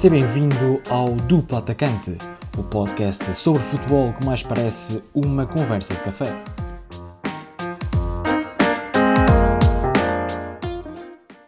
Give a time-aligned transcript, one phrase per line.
[0.00, 2.12] Seja bem-vindo ao Duplo Atacante,
[2.58, 6.24] o podcast sobre futebol que mais parece uma conversa de café.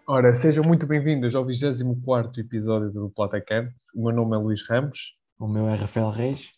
[0.06, 3.74] Ora, sejam muito bem-vindos ao 24 episódio do Duplo Atacante.
[3.94, 5.16] O meu nome é Luís Ramos.
[5.38, 6.52] O meu é Rafael Reis.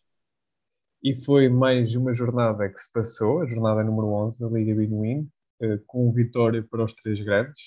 [1.01, 5.29] E foi mais uma jornada que se passou, a jornada número 11 da Liga Binuín,
[5.63, 7.63] eh, com vitória para os três grandes,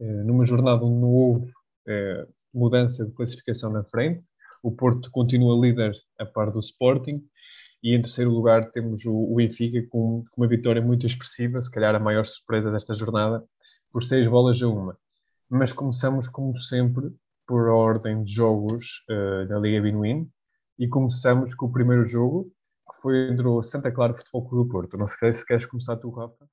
[0.00, 1.52] eh, numa jornada onde não houve
[1.86, 4.24] eh, mudança de classificação na frente.
[4.62, 7.22] O Porto continua líder a par do Sporting.
[7.82, 12.00] E em terceiro lugar temos o, Benfica com, uma vitória muito expressiva, se calhar a
[12.00, 13.44] maior surpresa desta jornada,
[13.92, 14.98] por seis bolas a uma.
[15.48, 17.12] Mas começamos, como sempre,
[17.46, 20.28] por ordem de jogos uh, da Liga Binuín.
[20.78, 22.50] E começamos com o primeiro jogo,
[22.90, 24.98] que foi entre o Santa Clara Futebol Clube do Porto.
[24.98, 26.46] Não sei se queres começar tu, Rafa.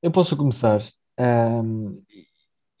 [0.00, 0.80] Eu posso começar.
[1.20, 2.02] Um,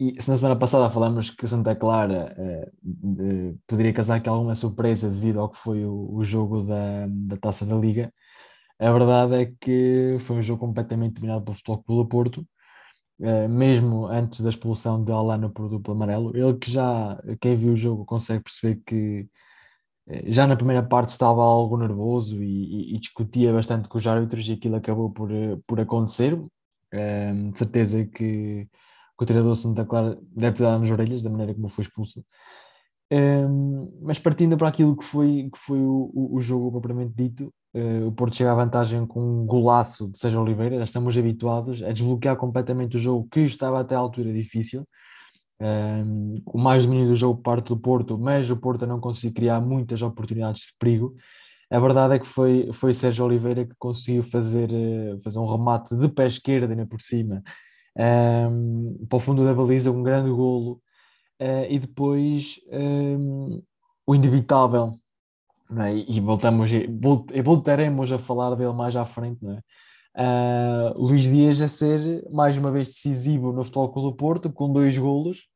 [0.00, 4.54] e se na semana passada falamos que o Santa Clara uh, poderia casar aqui alguma
[4.54, 8.12] surpresa devido ao que foi o, o, jogo da, da Taça da Liga,
[8.78, 12.46] a verdade é que foi um jogo completamente dominado pelo Futebol Clube do Porto,
[13.20, 16.36] uh, mesmo antes da expulsão de Alano por duplo amarelo.
[16.36, 19.28] Ele que já, quem viu o jogo consegue perceber que
[20.26, 24.48] já na primeira parte estava algo nervoso e, e, e, discutia bastante com os árbitros
[24.48, 26.34] e aquilo acabou por, eh, por acontecer.
[26.92, 31.28] Um, de certeza que, que o treinador Santa Clara deve ter dado nas orelhas da
[31.28, 32.24] maneira como foi expulso.
[33.10, 38.06] Um, mas partindo para aquilo que foi, que foi o, o, jogo propriamente dito, uh,
[38.06, 41.92] o Porto chega à vantagem com um golaço de Sérgio Oliveira, já estamos habituados a
[41.92, 44.86] desbloquear completamente o jogo que estava até à altura difícil.
[45.60, 49.60] Um, o mais domínio do jogo parte do Porto, mas o Porto não conseguiu criar
[49.60, 51.16] muitas oportunidades de perigo.
[51.70, 55.94] A verdade é que foi, foi Sérgio Oliveira que conseguiu fazer, eh, fazer um remate
[55.94, 57.42] de pé esquerdo ainda por cima
[57.98, 60.80] um, para o fundo da baliza, um grande golo.
[61.40, 63.62] Uh, e depois um,
[64.04, 64.98] o inevitável,
[65.78, 65.94] é?
[65.94, 69.62] e voltamos, e voltaremos a falar dele mais à frente, não é?
[70.16, 74.72] Uh, Luís Dias a ser mais uma vez decisivo no Futebol Clube do Porto, com
[74.72, 75.46] dois golos,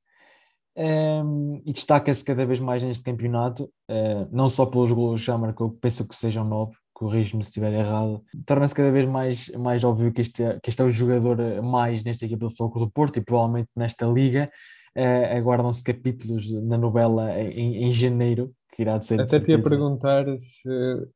[0.77, 5.37] um, e destaca-se cada vez mais neste campeonato, uh, não só pelos golos que já
[5.37, 10.13] marcou, penso que sejam nove, corrijo-me se estiver errado, torna-se cada vez mais, mais óbvio
[10.13, 13.19] que este, é, que este é o jogador mais nesta equipa do Futebol do Porto
[13.19, 14.51] e provavelmente nesta liga.
[14.97, 19.21] Uh, aguardam-se capítulos na novela em, em janeiro, que irá de ser.
[19.21, 20.69] Até te ia perguntar se,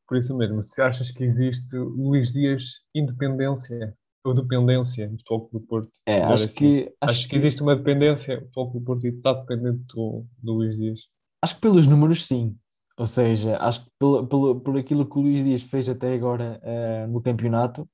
[0.06, 5.60] por isso mesmo, se achas que existe Luís Dias independência ou dependência do Futebol do
[5.60, 5.90] Porto.
[6.04, 6.54] É, acho assim.
[6.54, 6.94] que.
[7.00, 10.52] Acho, acho que, que, existe uma dependência, do Futebol do Porto está dependente do, do
[10.52, 11.00] Luís Dias.
[11.42, 12.56] Acho que pelos números, sim.
[12.98, 16.60] Ou seja, acho que pelo, pelo, por aquilo que o Luís Dias fez até agora
[16.62, 17.88] uh, no campeonato,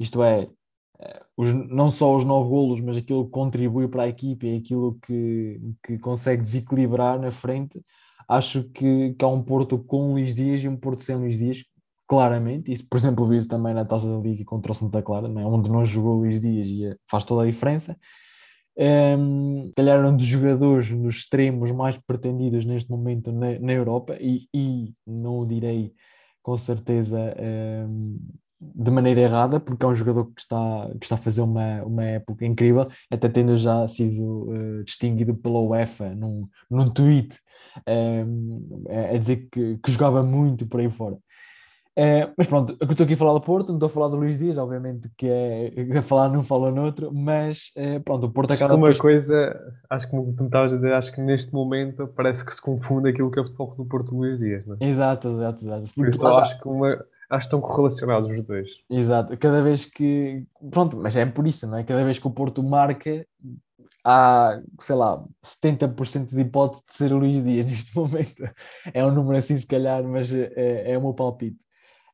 [0.00, 4.08] isto é, uh, os, não só os nove golos, mas aquilo que contribui para a
[4.08, 7.80] equipe e aquilo que, que consegue desequilibrar na frente,
[8.36, 11.64] acho que, que há um Porto com Luís Dias e um Porto sem Luís Dias,
[12.06, 12.72] claramente.
[12.72, 15.44] Isso, por exemplo, viu também na taça da Liga contra o Santa Clara, né?
[15.44, 17.96] onde não jogou Luís Dias e eh, faz toda a diferença.
[18.76, 24.16] Um, se calhar um dos jogadores nos extremos mais pretendidos neste momento na, na Europa,
[24.18, 25.92] e, e, não direi
[26.42, 27.34] com certeza
[27.86, 28.18] um,
[28.74, 32.04] de maneira errada, porque é um jogador que está, que está a fazer uma, uma
[32.04, 37.38] época incrível, até tendo já sido uh, distinguido pela UEFA num, num tweet
[37.88, 38.84] um,
[39.14, 41.16] a dizer que, que jogava muito por aí fora.
[41.94, 44.16] Uh, mas pronto, eu estou aqui a falar do Porto, não estou a falar do
[44.16, 48.52] Luís Dias, obviamente que é a falar num fala noutro, mas uh, pronto, o Porto
[48.52, 48.74] acaba.
[48.74, 48.98] Uma depois...
[48.98, 52.54] coisa, acho que como tu me estavas a dizer, acho que neste momento parece que
[52.54, 54.86] se confunde aquilo que é o futebol do Porto Luís Dias, não é?
[54.86, 55.90] Exato, exato, exato.
[55.94, 58.70] Por isso acho que uma, acho que estão correlacionados os dois.
[58.90, 60.44] Exato, cada vez que.
[60.70, 61.84] Pronto, mas é por isso, não é?
[61.84, 63.26] Cada vez que o Porto marca,
[64.04, 68.42] há, sei lá, 70% de hipótese de ser o Luís Dias neste momento.
[68.92, 71.56] É um número assim, se calhar, mas é, é o meu palpite.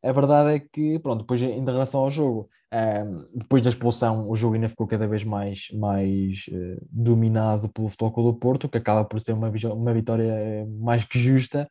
[0.05, 4.37] A verdade é que, pronto, depois em relação ao jogo, ehm, depois da expulsão, o
[4.37, 8.79] jogo ainda ficou cada vez mais, mais uh, dominado pelo Futebol Clube do Porto, que
[8.79, 11.69] acaba por ter uma, uma vitória eh, mais que justa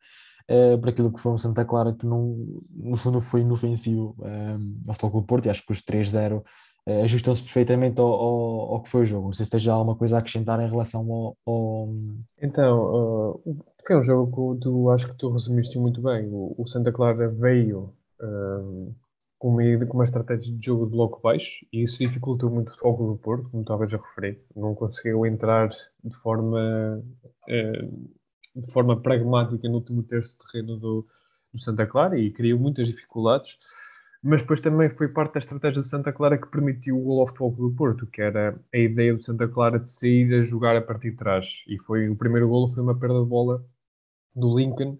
[0.50, 4.26] uh, por aquilo que foi um Santa Clara que não, no fundo foi inofensivo um,
[4.26, 8.06] ehm, ao Futebol Clube do Porto e acho que os 3-0 uh, ajustam-se perfeitamente ao,
[8.06, 9.26] ao, ao, que foi o jogo.
[9.26, 11.36] Não sei se esteja alguma coisa a acrescentar em relação ao...
[11.46, 11.88] ao...
[12.40, 16.28] Então, uh, foi um jogo tu, acho que tu resumiste muito bem.
[16.30, 17.92] O, o Santa Clara veio
[19.38, 22.70] com, uma, com uma estratégia de jogo de bloco baixo e isso dificultou muito o
[22.72, 24.40] futebol do Porto, como talvez já referi.
[24.54, 27.02] Não conseguiu entrar de forma,
[27.48, 28.10] uh,
[28.54, 31.06] de forma pragmática no último terço de terreno do,
[31.52, 33.56] do Santa Clara e criou muitas dificuldades.
[34.22, 37.32] mas depois também foi parte da estratégia do Santa Clara que permitiu o gol of
[37.32, 40.82] futebol do Porto, que era a ideia do Santa Clara de sair a jogar a
[40.82, 41.62] partir de trás.
[41.68, 43.64] E foi o primeiro golo foi uma perda de bola
[44.34, 44.98] do Lincoln.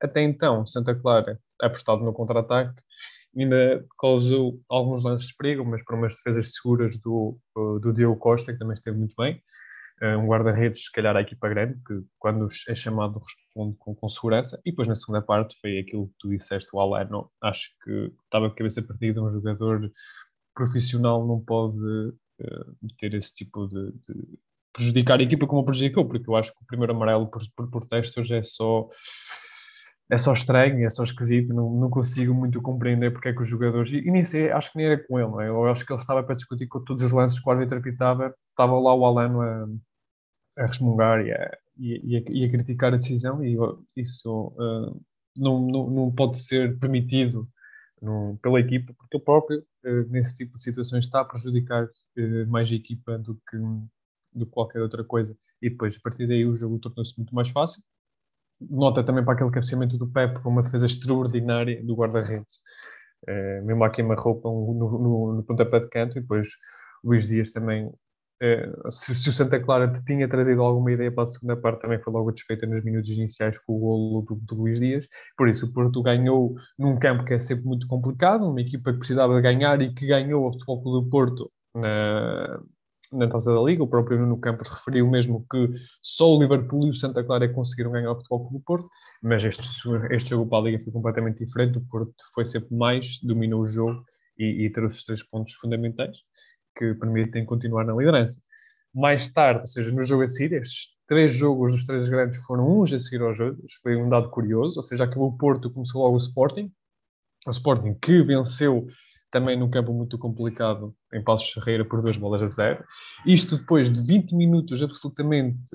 [0.00, 2.80] Até então, Santa Clara, apostado no contra-ataque,
[3.36, 8.52] ainda causou alguns lances de perigo, mas por umas defesas seguras do, do Diogo Costa,
[8.52, 9.42] que também esteve muito bem.
[10.00, 14.08] Eh, um guarda-redes, se calhar, a equipa grande, que quando é chamado responde com, com,
[14.08, 14.60] segurança.
[14.64, 17.30] E depois, na segunda parte, foi aquilo que tu disseste, o Alano.
[17.42, 19.22] Acho que estava de cabeça partida.
[19.22, 19.90] Um jogador
[20.54, 24.38] profissional não pode uh, ter esse tipo de, de,
[24.72, 28.30] prejudicar a equipa como prejudicou, porque eu acho que o primeiro amarelo por, por protestos
[28.30, 28.88] é só.
[30.10, 33.48] É só estranho, é só esquisito, não, não consigo muito compreender porque é que os
[33.48, 33.92] jogadores.
[33.92, 35.48] E, e nem sei, acho que nem era com ele, não é?
[35.48, 38.34] eu acho que ele estava para discutir com todos os lances que o árbitro apitava,
[38.50, 39.66] estava lá o Alano a,
[40.58, 43.56] a resmungar e a, e, a, e a, criticar a decisão, e
[43.96, 45.00] isso uh,
[45.36, 47.48] não, não, não pode ser permitido
[48.02, 52.46] no, pela equipa, porque ele próprio, uh, nesse tipo de situações, está a prejudicar uh,
[52.48, 53.56] mais a equipa do que,
[54.34, 55.36] do que qualquer outra coisa.
[55.62, 57.82] E depois, a partir daí, o jogo tornou-se muito mais fácil.
[58.60, 62.56] Nota também para aquele cabeceamento do Pep, uma defesa extraordinária do guarda-redes.
[63.28, 66.48] Uh, mesmo a queima-roupa no, no, no pontapé de canto, e depois
[67.02, 67.92] o Luís Dias também
[68.90, 72.12] se, se, o Santa Clara tinha trazido alguma ideia para a segunda parte, também foi
[72.12, 75.08] logo desfeita nos minutos iniciais com o golo do, do Luís Dias.
[75.36, 78.98] Por isso, o Porto ganhou num campo que é sempre muito complicado, uma equipa que
[78.98, 82.60] precisava de ganhar e que ganhou o Futebol do Porto na,
[83.12, 83.82] na taça da Liga.
[83.82, 85.70] O próprio Nuno Campos referiu mesmo que
[86.00, 88.88] só o Liverpool e o Santa Clara é conseguiram ganhar o Futebol do Porto,
[89.20, 89.66] mas este,
[90.12, 91.78] este jogo para a Liga foi completamente diferente.
[91.78, 94.04] O Porto foi sempre mais, dominou o jogo
[94.38, 96.18] e, e trouxe os três pontos fundamentais
[96.78, 98.40] que permitem continuar na liderança.
[98.94, 102.80] Mais tarde, ou seja, no jogo a seguir, estes três jogos dos três grandes foram
[102.80, 106.02] uns a seguir aos outros, foi um dado curioso, ou seja, acabou o Porto, começou
[106.02, 106.70] logo o Sporting,
[107.46, 108.86] o Sporting que venceu
[109.30, 112.84] também num campo muito complicado em Passos Ferreira por duas bolas a zero.
[113.26, 115.70] Isto depois de 20 minutos absolutamente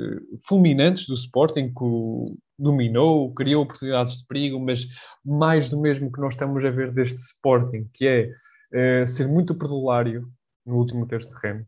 [0.47, 4.88] fulminantes do Sporting, que dominou, criou oportunidades de perigo, mas
[5.23, 8.31] mais do mesmo que nós estamos a ver deste Sporting, que é,
[8.71, 10.27] é ser muito perdulário,
[10.65, 11.65] no último terço de terreno.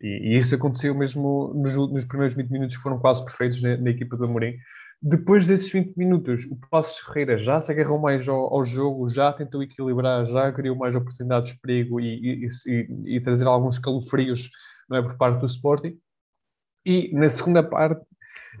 [0.00, 3.76] E, e, isso aconteceu mesmo nos, nos, primeiros 20 minutos, que foram quase perfeitos na,
[3.76, 4.56] na, equipa do Amorim.
[5.00, 9.32] Depois desses 20 minutos, o Passos Ferreira já se agarrou mais ao, ao, jogo, já
[9.32, 14.48] tentou equilibrar, já criou mais oportunidades de perigo e, e, e, trazer alguns calofrios
[14.88, 15.98] não é, por parte do Sporting.
[16.84, 18.04] E na segunda parte,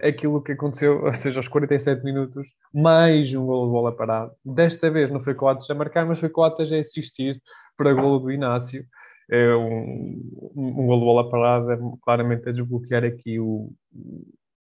[0.00, 4.32] aquilo que aconteceu, ou seja, aos 47 minutos, mais um golo de bola parado.
[4.44, 7.40] Desta vez não foi Coates a marcar, mas foi Coates a assistir
[7.76, 8.84] para o golo do Inácio
[9.30, 10.20] é um,
[10.54, 13.72] um gol de bola parada, claramente a desbloquear aqui o,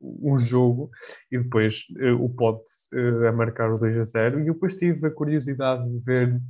[0.01, 0.91] um jogo
[1.31, 4.41] e depois uh, o Pote uh, a marcar o 2 a 0.
[4.41, 6.41] E depois tive a curiosidade de ver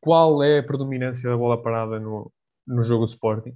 [0.00, 2.32] qual é a predominância da bola parada no,
[2.66, 3.52] no jogo do Sporting.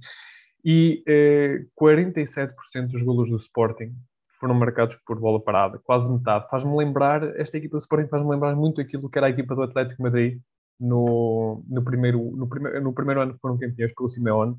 [0.63, 2.53] E uh, 47%
[2.87, 3.93] dos golos do Sporting
[4.39, 6.47] foram marcados por bola parada, quase metade.
[6.49, 9.63] Faz-me lembrar, esta equipa do Sporting faz-me lembrar muito aquilo que era a equipa do
[9.63, 10.39] Atlético Madrid
[10.79, 14.55] no, no, primeiro, no, primeiro, no primeiro ano que foram campeões pelo Simeone,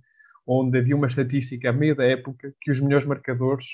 [0.46, 3.66] onde havia uma estatística a meio da época que os melhores marcadores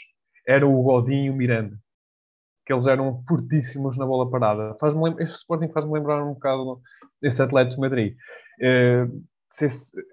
[0.46, 1.76] eram o Godinho e o Miranda,
[2.64, 4.76] que eles eram fortíssimos na bola parada.
[4.80, 6.80] Faz este Sporting faz-me lembrar um bocado
[7.20, 8.16] desse Atlético de Madrid.
[8.60, 9.66] Uh, se,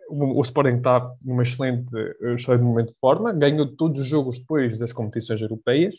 [0.09, 1.85] o, o, Sporting está numa excelente,
[2.33, 5.93] excelente momento de forma, ganhou todos os jogos depois das competições europeias,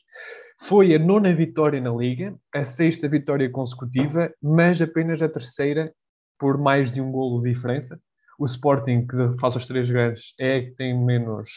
[0.62, 5.92] foi a nona vitória na Liga, a sexta vitória consecutiva, mas apenas a terceira
[6.38, 8.00] por mais de um golo de diferença.
[8.38, 11.50] O Sporting, que faz os três grandes, é que tem menos,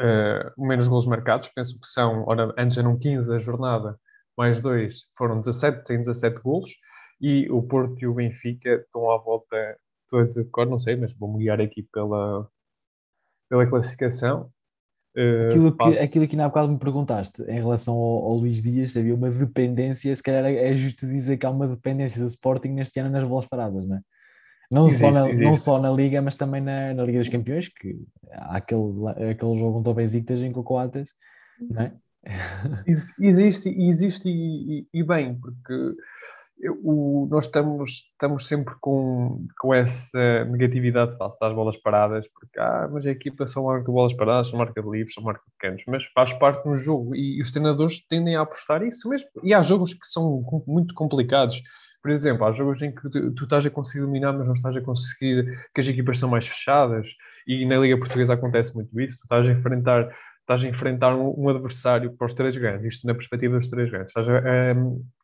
[0.00, 1.50] uh, menos golos marcados.
[1.54, 3.98] Penso que são, ora, antes eram 15 a jornada,
[4.36, 6.72] mais dois, foram 17, tem 17 golos.
[7.20, 9.56] E o Porto e o Benfica estão à volta,
[10.04, 12.48] estou a dizer de cor, não sei, mas vou-me guiar aqui pela,
[13.48, 14.50] pela classificação.
[15.16, 16.02] Uh, aquilo, que, passo...
[16.02, 19.30] aquilo que na bocado me perguntaste em relação ao, ao, Luís Dias, se havia uma
[19.30, 23.22] dependência, se calhar é justo dizer que há uma dependência do Sporting neste ano nas
[23.22, 24.00] bolas paradas, não é?
[24.70, 27.68] Não, existe, só, na, não só na Liga, mas também na, na Liga dos Campeões,
[27.68, 27.96] que
[28.32, 31.08] há aquele, aquele jogo contra o em Cocoatas,
[31.60, 31.92] não é?
[33.20, 35.94] Existe, existe e, e bem, porque
[36.82, 42.88] o, nós estamos, estamos sempre com, com essa negatividade face às bolas paradas, porque ah,
[42.90, 45.84] mas a equipa só marca bolas paradas, só marca de livres, só marca de cantos,
[45.86, 49.28] mas faz parte do jogo e, e, os treinadores tendem a apostar isso mesmo.
[49.42, 51.60] E há jogos que são muito complicados.
[52.02, 54.76] Por exemplo, há jogos em que tu, tu estás a conseguir dominar, mas não estás
[54.76, 57.08] a conseguir, que as equipas são mais fechadas,
[57.46, 59.18] e na Liga Portuguesa acontece muito isso.
[59.18, 63.06] Tu estás a enfrentar estás a enfrentar um, um, adversário para os três grandes, isto
[63.06, 64.72] na perspectiva dos três grandes, estás a, a,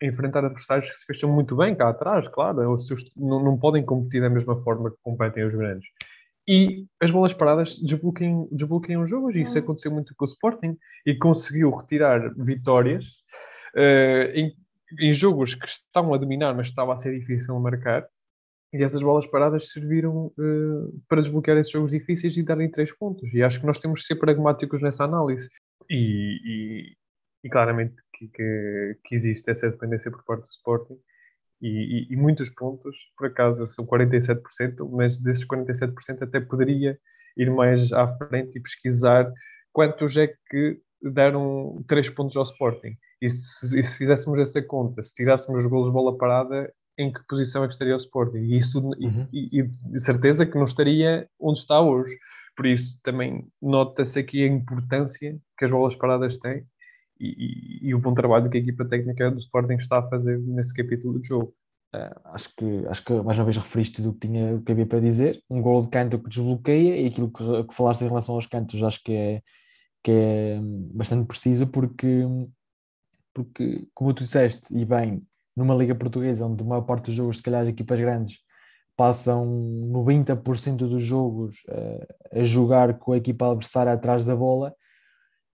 [0.02, 2.76] a enfrentar adversários que se fecham muito bem cá atrás, claro,
[3.16, 5.86] não, não podem competir da mesma forma que competem os grandes.
[6.48, 11.14] E as bolas paradas desbloqueiam, desbloqueiam jogos, e isso aconteceu muito com o Sporting, e
[11.14, 13.04] conseguiu retirar vitórias
[13.76, 14.54] uh, em,
[14.98, 18.06] em jogos que estavam a dominar, mas estava a ser difícil marcar,
[18.72, 23.32] e essas bolas paradas serviram uh, para desbloquear esses jogos difíceis e darem três pontos.
[23.34, 25.48] E acho que nós temos que ser pragmáticos nessa análise.
[25.88, 26.96] E, e,
[27.44, 30.96] e claramente que, que, que, existe essa dependência por parte do Sporting.
[31.60, 34.38] E, e, muitos pontos, por acaso, são 47%,
[34.90, 36.98] mas desses 47% até poderia
[37.36, 39.30] ir mais à frente e pesquisar
[39.72, 42.96] quantos é que deram três pontos ao Sporting.
[43.20, 47.12] E se, e se fizéssemos essa conta, se tirássemos os golos de bola parada, em
[47.12, 48.38] que posição é que estaria o Sporting.
[48.38, 49.26] E isso, uhum.
[49.32, 49.60] e,
[49.92, 52.16] e, certeza que não estaria onde está hoje.
[52.56, 56.64] Por isso também nota-se aqui a importância que as bolas paradas têm
[57.18, 60.38] e, e, e, o bom trabalho que a equipa técnica do Sporting está a fazer
[60.38, 61.54] nesse capítulo do jogo.
[61.94, 64.86] Uh, acho, que, acho que mais uma vez referiste do que tinha o que havia
[64.86, 65.38] para dizer.
[65.50, 68.82] Um gol de canto que desbloqueia e aquilo que, que falaste em relação aos cantos
[68.82, 69.42] acho que é,
[70.02, 70.60] que é
[70.94, 72.24] bastante preciso porque,
[73.34, 75.22] porque, como tu disseste, e bem,
[75.56, 78.38] numa liga portuguesa, onde a maior parte dos jogos, se calhar, as equipas grandes
[78.96, 79.46] passam
[79.90, 84.74] 90% dos jogos uh, a jogar com a equipa adversária atrás da bola,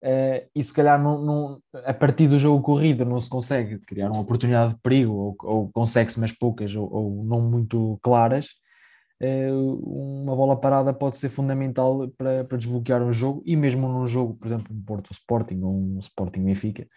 [0.03, 4.11] uh, e se calhar não, não, a partir do jogo corrido não se consegue criar
[4.11, 8.47] uma oportunidade de perigo, ou, ou consegue-se, mas poucas, ou, ou, não muito claras,
[9.23, 14.07] uh, uma bola parada pode ser fundamental para, para desbloquear um jogo, e mesmo num
[14.07, 16.89] jogo, por exemplo, um Porto Sporting ou um Sporting Benfica,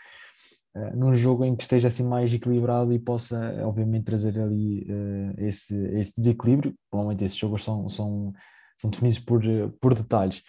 [0.78, 5.34] uh, num jogo em que esteja assim mais equilibrado e possa, obviamente, trazer ali uh,
[5.38, 6.74] esse, esse desequilíbrio.
[6.90, 8.34] Provavelmente esses jogos são, são,
[8.78, 9.42] são definidos por,
[9.82, 10.42] por detalhes.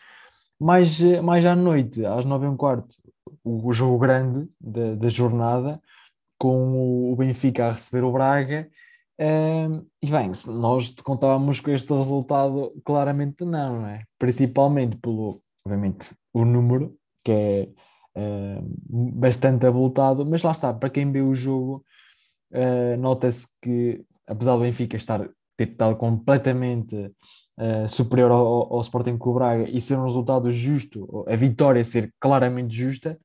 [0.60, 2.88] Mais, mais à noite, às nove e um quarto,
[3.44, 5.80] o, jogo grande da, da jornada,
[6.36, 8.68] com o, Benfica a receber o Braga.
[10.02, 14.02] E bem, se nós contávamos com este resultado, claramente não, não é?
[14.18, 17.68] Principalmente pelo, obviamente, o número, que é
[18.18, 18.62] uh,
[19.14, 21.84] bastante abultado, mas lá está, para quem vê o jogo,
[22.52, 29.18] uh, nota-se que, apesar do Benfica estar ter estado completamente uh, superior ao, ao Sporting
[29.18, 33.18] Clube Braga e ser um resultado justo, a vitória ser claramente justa,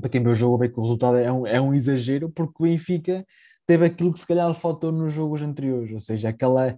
[0.00, 2.54] para quem vê o jogo vê que o resultado é um, é um exagero, porque
[2.58, 3.24] o Benfica
[3.66, 6.76] teve aquilo que se calhar faltou nos jogos anteriores, ou seja, aquela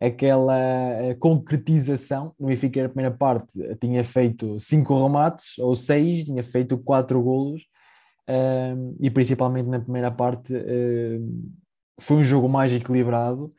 [0.00, 2.34] aquela eh, concretização.
[2.40, 7.66] No Benfica, na primeira parte, tinha feito cinco remates ou seis, tinha feito quatro golos,
[8.28, 11.52] um, e principalmente na primeira parte um,
[12.00, 13.52] foi um jogo mais equilibrado.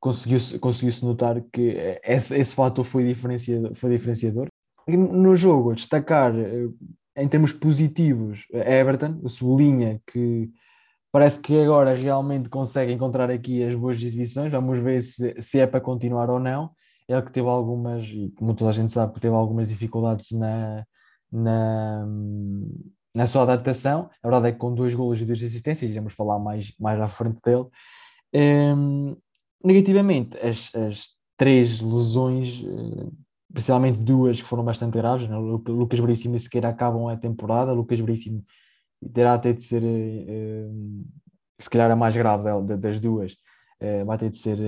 [0.00, 4.46] Conseguiu-se conseguiu -se notar que esse, esse fator foi diferenciador, foi diferenciador.
[4.86, 6.68] No jogo, destacar eh,
[7.16, 10.48] em termos positivos, Everton, o Cebolinha, que
[11.10, 14.52] Parece que agora realmente consegue encontrar aqui as boas exibições.
[14.52, 16.70] Vamos ver se, se é para continuar ou não.
[17.08, 20.84] Ele que teve algumas, e como toda a gente sabe, teve algumas dificuldades na,
[21.32, 22.06] na,
[23.16, 24.10] na sua adaptação.
[24.22, 27.08] A verdade é que com dois golos e duas assistências, vamos falar mais, mais à
[27.08, 27.66] frente dele.
[28.34, 29.16] Um,
[29.64, 33.10] negativamente, as, as três lesões, eh,
[33.50, 35.36] principalmente duas que foram bastante graves, né?
[35.38, 37.72] Lucas Veríssimo e Sequeira acabam a temporada.
[37.72, 38.44] Lucas Veríssimo
[39.12, 41.04] terá até de ser, uh,
[41.58, 42.44] se calhar a mais grave
[42.76, 43.32] das duas,
[43.80, 44.58] uh, vai ter de ser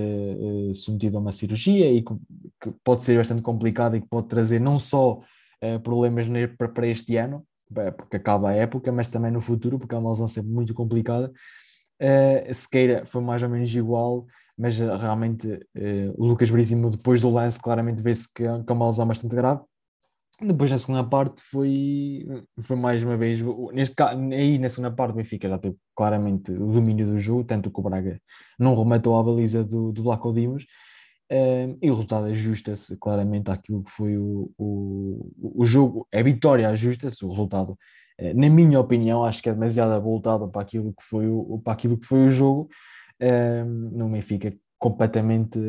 [0.73, 2.13] submetido a uma cirurgia e que,
[2.83, 5.19] pode ser bastante complicado e que pode trazer não só
[5.83, 6.25] problemas
[6.73, 7.45] para, este ano,
[7.97, 11.31] porque acaba a época, mas também no futuro, porque é uma lesão sempre muito complicada.
[12.51, 14.25] Sequeira foi mais ou menos igual,
[14.57, 15.59] mas realmente
[16.17, 19.61] o Lucas Veríssimo, depois do lance, claramente vê-se que, que é uma lesão bastante grave.
[20.43, 22.25] Depois na segunda parte foi,
[22.61, 23.39] foi mais uma vez,
[23.73, 27.43] neste caso, aí na segunda parte o Benfica já teve claramente o domínio do jogo,
[27.43, 28.19] tanto que o Braga
[28.57, 30.63] não rematou a baliza do, do Blaco Dimos,
[31.31, 36.67] uh, e o resultado ajusta-se claramente àquilo que foi o, o, o jogo, a vitória
[36.69, 37.77] ajusta-se, o resultado,
[38.19, 41.73] uh, na minha opinião, acho que é demasiado abultado para aquilo que foi o, para
[41.73, 42.67] aquilo que foi o jogo,
[43.21, 45.59] uh, no Benfica completamente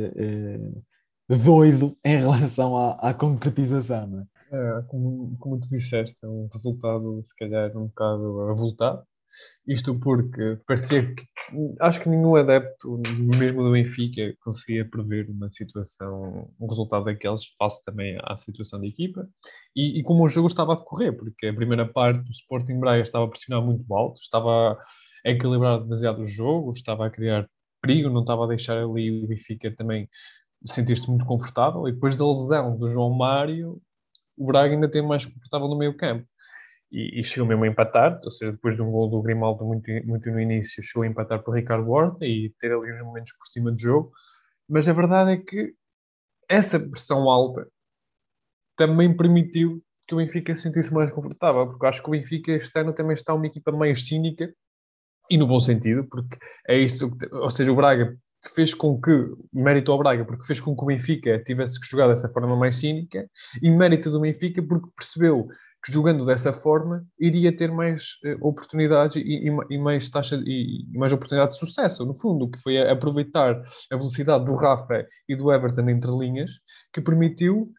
[1.28, 4.82] doido em relação à, à concretização, não é?
[4.88, 9.02] Como, como tu disseste, é um resultado se calhar um bocado avultado.
[9.66, 11.24] Isto porque parecia que
[11.80, 12.98] acho que nenhum adepto,
[13.38, 18.86] mesmo do Benfica, conseguia prever uma situação, um resultado daqueles face também à situação da
[18.86, 19.28] equipa.
[19.74, 23.02] E, e, como o jogo estava a decorrer, porque a primeira parte do Sporting Braga
[23.02, 24.78] estava a pressionar muito alto, estava
[25.24, 27.48] a equilibrar demasiado o jogo, estava a criar
[27.80, 30.08] perigo, não estava a deixar ali o Benfica também
[30.64, 31.88] sentir-se muito confortável.
[31.88, 33.80] E depois da lesão do João Mário,
[34.36, 36.26] o Braga ainda tem mais confortável no meio campo.
[36.90, 39.90] E, e, chegou mesmo a empatar, ou seja, depois de um gol do Grimaldo muito,
[40.04, 43.46] muito no início, chegou a empatar por Ricardo Horta e ter ali uns momentos por
[43.46, 44.12] cima do jogo.
[44.68, 45.74] Mas a verdade é que
[46.48, 47.66] essa pressão alta
[48.76, 52.78] também permitiu que o Benfica se sentisse mais confortável, porque acho que o Benfica este
[52.78, 54.52] ano também está uma equipa mais cínica
[55.30, 56.36] e no bom sentido, porque
[56.68, 58.14] é isso, ou seja, o Braga
[58.54, 59.10] fez com que,
[59.52, 62.76] mérito ao Braga, porque fez com que o Benfica tivesse que jogar dessa forma mais
[62.78, 63.28] cínica,
[63.62, 65.48] e mérito do Benfica porque percebeu
[65.84, 70.84] que jogando dessa forma iria ter mais uh, oportunidades e, e, e, mais taxa e,
[70.92, 75.34] e, mais oportunidade de sucesso, no fundo, que foi aproveitar a velocidade do Rafa e
[75.34, 76.50] do Everton entre linhas,
[76.92, 77.72] que permitiu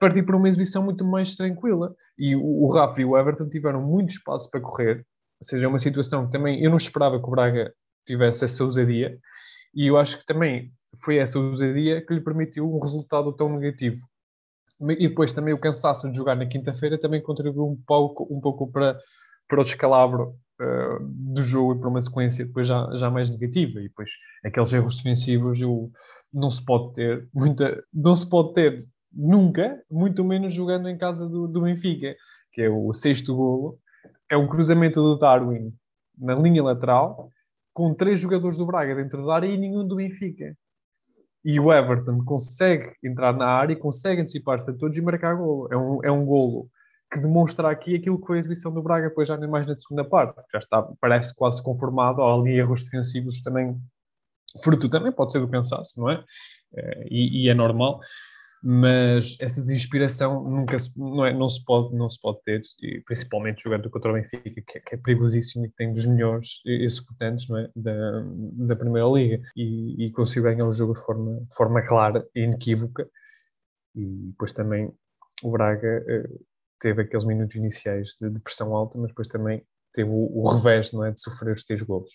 [0.00, 1.94] partir para uma exibição muito mais tranquila.
[2.18, 5.04] E o, o Rafa e o Everton tiveram muito espaço para correr,
[5.40, 7.72] ou seja, é uma situação que também eu não esperava que o Braga
[8.06, 9.18] tivesse essa ousadia,
[9.74, 14.00] e eu acho que também foi essa ousadia que lhe permitiu um resultado tão negativo.
[14.80, 18.70] E depois também o cansaço de jogar na quinta-feira também contribuiu um pouco, um pouco
[18.70, 18.98] para,
[19.48, 23.80] para o descalabro uh, do jogo e para uma sequência depois já, já mais negativa.
[23.80, 24.10] E depois
[24.44, 25.90] aqueles erros defensivos eu,
[26.32, 31.28] não se pode ter muita, não se pode ter nunca, muito menos jogando em casa
[31.28, 32.16] do, do Benfica,
[32.52, 33.78] que é o sexto golo,
[34.28, 35.72] é um cruzamento do Darwin
[36.18, 37.30] na linha lateral,
[37.72, 40.56] com três jogadores do Braga dentro da área e nenhum do Benfica.
[41.44, 45.68] E o Everton consegue entrar na área, consegue antecipar-se a todos e marcar golo.
[45.72, 46.68] É um, é um golo
[47.12, 49.74] que demonstra aqui aquilo que foi a exibição do Braga, depois já nem mais na
[49.74, 53.76] segunda parte, já está, parece quase conformado, há ali erros defensivos também,
[54.64, 56.24] fruto também pode ser do cansaço, não é?
[56.74, 58.00] é e, e é normal,
[58.64, 63.00] mas essa desinspiração nunca se, não, é, não, se pode, não se pode ter, e
[63.00, 66.60] principalmente jogando contra o Benfica, que, é, que é perigosíssimo e que tem dos melhores
[66.64, 67.70] executantes é?
[67.74, 68.22] da,
[68.68, 72.42] da Primeira Liga, e, e conseguiu ganhar o jogo de forma, de forma clara e
[72.42, 73.08] inequívoca,
[73.96, 74.92] e depois também
[75.42, 76.44] o Braga uh,
[76.80, 80.92] teve aqueles minutos iniciais de, de, pressão alta, mas depois também teve o, o revés
[80.92, 81.10] não é?
[81.10, 82.12] de sofrer os seis golos.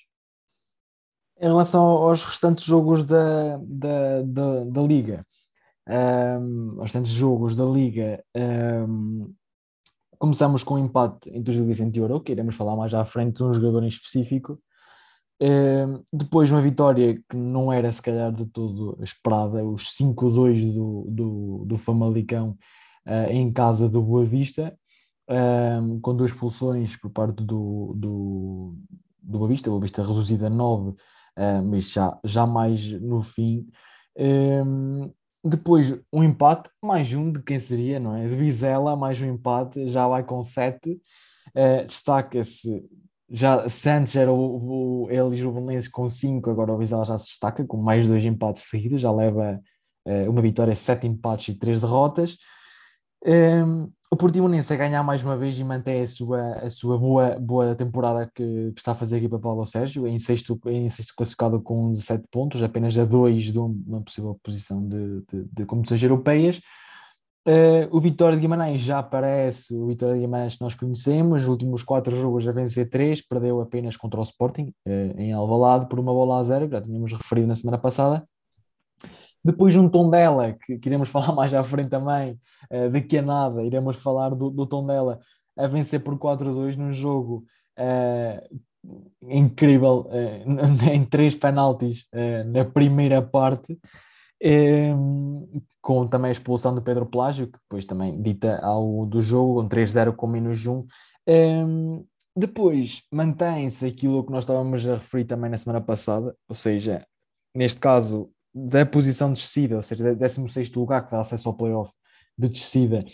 [1.40, 5.26] Em relação aos restantes jogos da, da, da, da Liga,
[5.88, 9.34] um, aos tantos jogos da Liga, um,
[10.20, 13.38] começamos com um empate entre os Vicente e Euro, que iremos falar mais à frente
[13.38, 14.60] de um jogador em específico.
[15.40, 21.06] Um, depois uma vitória que não era se calhar de todo esperada, os 5-2 do,
[21.10, 22.58] do, do Famalicão
[23.06, 24.76] uh, em casa do Boa Vista,
[25.30, 28.76] um, com duas expulsões por parte do, do,
[29.22, 30.96] do Boa Vista, Boa Vista reduzida a 9, uh,
[31.64, 33.68] mas já, já mais no fim.
[34.18, 35.12] Um,
[35.48, 38.28] depois um empate, mais um de quem seria, não é?
[38.28, 41.02] De Bizela, mais um empate, já vai com sete.
[41.50, 42.84] Uh, Destaca-se,
[43.30, 47.66] já se antes era o, o ele com cinco, agora o Bizela já se destaca
[47.66, 49.60] com mais dois empates seguidos, já leva
[50.08, 52.38] uh, uma vitória, sete empates e três derrotas.
[53.26, 57.38] Ehm, o Portimonense a ganhar mais uma vez e mantém a sua, a sua boa,
[57.40, 61.14] boa temporada que, que está a fazer aqui para Paulo Sérgio, em sexto, em sexto
[61.16, 66.02] classificado com 17 pontos, apenas a dois de uma possível posição de, de, de competições
[66.02, 66.62] europeias.
[67.46, 71.48] Uh, o Vitória de Guimarães já aparece, o Vitória de Guimarães que nós conhecemos, os
[71.48, 76.00] últimos quatro jogos a vencer três, perdeu apenas contra o Sporting, uh, em Alvalade, por
[76.00, 78.26] uma bola a zero, já tínhamos referido na semana passada.
[79.48, 82.38] Depois um Tondela, que, que iremos falar mais à frente também,
[82.70, 85.20] uh, daqui a nada, iremos falar do, do Tondela
[85.58, 87.46] a vencer por 4-2 num jogo
[87.80, 88.60] uh,
[89.22, 92.06] incrível, uh, em três penaltis
[92.46, 93.80] na primeira parte,
[95.82, 99.70] com também a expulsão do Pedro Plágio, que depois também dita algo do jogo, um
[99.70, 100.86] 3-0 com menos 1.
[101.30, 102.06] Um,
[102.36, 107.06] depois mantém-se aquilo que nós estávamos a referir também na semana passada, ou seja,
[107.56, 108.30] neste caso
[108.66, 111.92] da posição de descida, ou seja, 16 lugar que dá acesso ao playoff
[112.38, 113.06] de descida,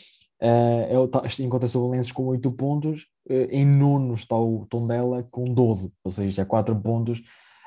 [0.41, 5.91] uh, encontra-se o Valenços com 8 pontos, uh, em nono está o Tondela com 12,
[6.03, 7.21] ou seja, 4 pontos.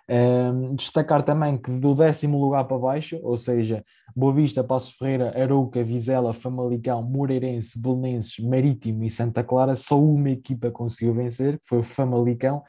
[0.08, 3.84] Uh, destacar também que do décimo lugar para baixo, ou seja,
[4.14, 10.30] Boa Vista, Passo Ferreira, Arouca, Vizela, Famalicão, Moreirense, Belenenses, Marítimo e Santa Clara, só uma
[10.30, 12.62] equipa conseguiu vencer, que foi o Famalicão,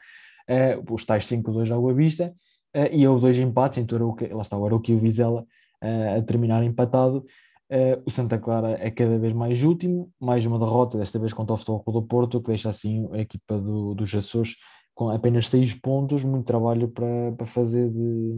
[0.50, 2.34] uh, os tais 5-2 à Boa Vista,
[2.74, 5.42] uh, e houve dois empates, então Arouca, lá está o Arouca e o Vizela
[5.82, 7.24] uh, a terminar empatado.
[7.70, 11.54] Uh, o Santa Clara é cada vez mais último, mais uma derrota, desta vez contra
[11.54, 14.56] o Futebol do Porto, que deixa assim a equipa do, dos Açores
[14.98, 18.32] com apenas seis pontos, muito trabalho para, para fazer de,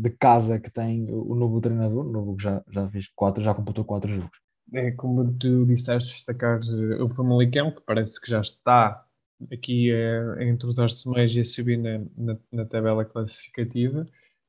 [0.00, 3.52] de casa que tem o novo treinador, o novo que já, já fez quatro, já
[3.52, 4.38] completou quatro jogos.
[4.72, 6.60] É como tu disseste, destacar
[7.00, 9.04] o Famalicão, que parece que já está
[9.52, 14.04] aqui a, a entrosar-se mais e a subir na, na, na tabela classificativa.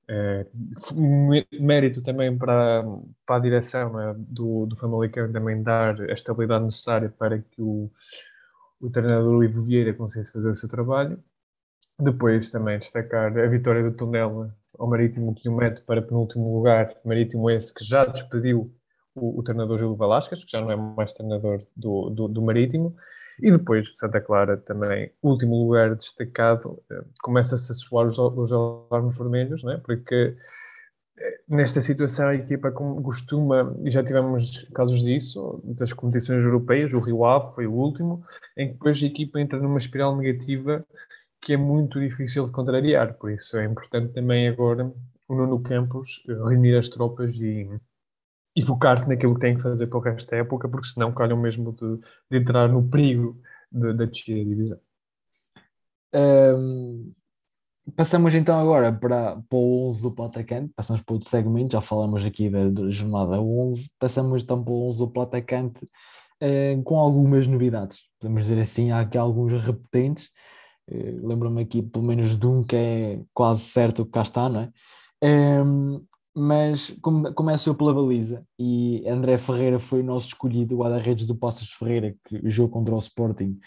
[0.10, 0.46] É,
[1.60, 2.84] mérito também para,
[3.26, 7.92] para a direção é, do, do Famalicão também dar a estabilidade necessária para que o,
[8.80, 11.22] o treinador Ivo Vieira conseguisse fazer o seu trabalho.
[12.00, 16.96] Depois também destacar a vitória do Tondela ao Marítimo que o mete para penúltimo lugar.
[17.04, 18.74] Marítimo esse que já despediu
[19.16, 22.96] o, o treinador Júlio Velasquez, que já não é mais treinador do, do, do Marítimo.
[23.42, 29.18] E depois Santa Clara também, último lugar destacado, eh, começa-se a soar os, os alarmes
[29.18, 29.78] vermelhos, é?
[29.78, 30.36] porque
[31.20, 37.00] eh, nesta situação a equipa costuma, e já tivemos casos disso, das competições europeias, o
[37.00, 38.24] Rio Ave foi o último,
[38.58, 40.86] em que depois a equipa entra numa espiral negativa
[41.42, 44.92] que é muito difícil de contrariar, por isso é importante também agora
[45.28, 47.70] o Nuno Campos eh, reunir as tropas e
[48.58, 51.38] e focar-se naquilo que tem que fazer para o resto da época, porque senão calham
[51.38, 52.00] mesmo de,
[52.32, 53.40] de entrar no perigo
[53.72, 54.80] da descida da divisão.
[56.12, 57.12] Um,
[57.96, 62.26] passamos então agora para, para o 11 do Platacante, passamos para outro segmento, já falamos
[62.26, 65.86] aqui da, da jornada 11, passamos então para o 11 do Platacante
[66.42, 70.32] uh, com algumas novidades, podemos dizer assim, há aqui alguns repetentes,
[70.90, 74.62] uh, lembro-me aqui pelo menos de um que é quase certo que cá está, não
[74.62, 74.72] é?
[75.24, 76.07] Um,
[76.40, 78.46] mas come, começo eu pela baliza.
[78.60, 82.94] E André Ferreira foi o nosso escolhido, o guarda-redes do Passos Ferreira, que jogou contra
[82.94, 83.60] o Sporting,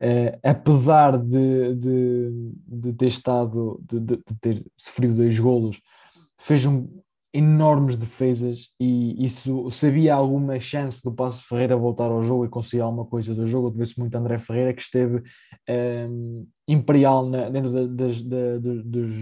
[0.00, 5.82] uh, apesar de, de, de, ter estado, de, de, ter sofrido dois golos,
[6.40, 6.88] fez um,
[7.30, 12.80] enormes defesas e isso sabia alguma chance do Passos Ferreira voltar ao jogo e conseguir
[12.80, 15.22] alguma coisa do jogo, eu se muito André Ferreira que esteve um,
[15.68, 19.12] ehm, imperial na, dentro da, das, da, dos,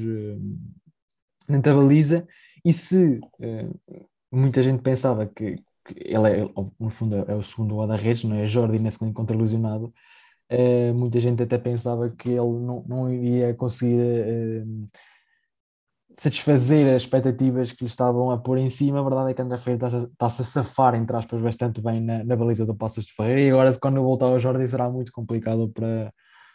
[1.49, 2.29] dentro da baliza
[2.64, 6.48] e se uh, muita gente pensava que, que, ele é,
[6.79, 8.46] no fundo, é o segundo guarda-redes, não é?
[8.46, 9.92] Jordi nesse contra lesionado,
[10.51, 14.88] uh, muita gente até pensava que ele não, não iria conseguir uh,
[16.16, 19.01] satisfazer as expectativas que lhe estavam a pôr em cima.
[19.01, 22.22] A verdade é que André Ferreira está-se está a safar, entre aspas, bastante bem na,
[22.25, 23.40] na baliza do Passos de Ferreira.
[23.40, 26.12] E agora, quando voltar ao Jordi, será muito complicado para,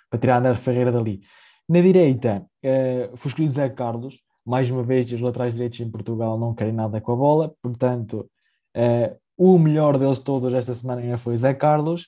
[0.10, 1.22] para tirar André Ferreira dali.
[1.68, 6.40] Na direita, uh, foi escolhido Zé Carlos, mais uma vez, os laterais direitos em Portugal
[6.40, 8.30] não querem nada com a bola, portanto,
[8.78, 12.04] uh, o melhor deles todos esta semana ainda foi Zé Carlos.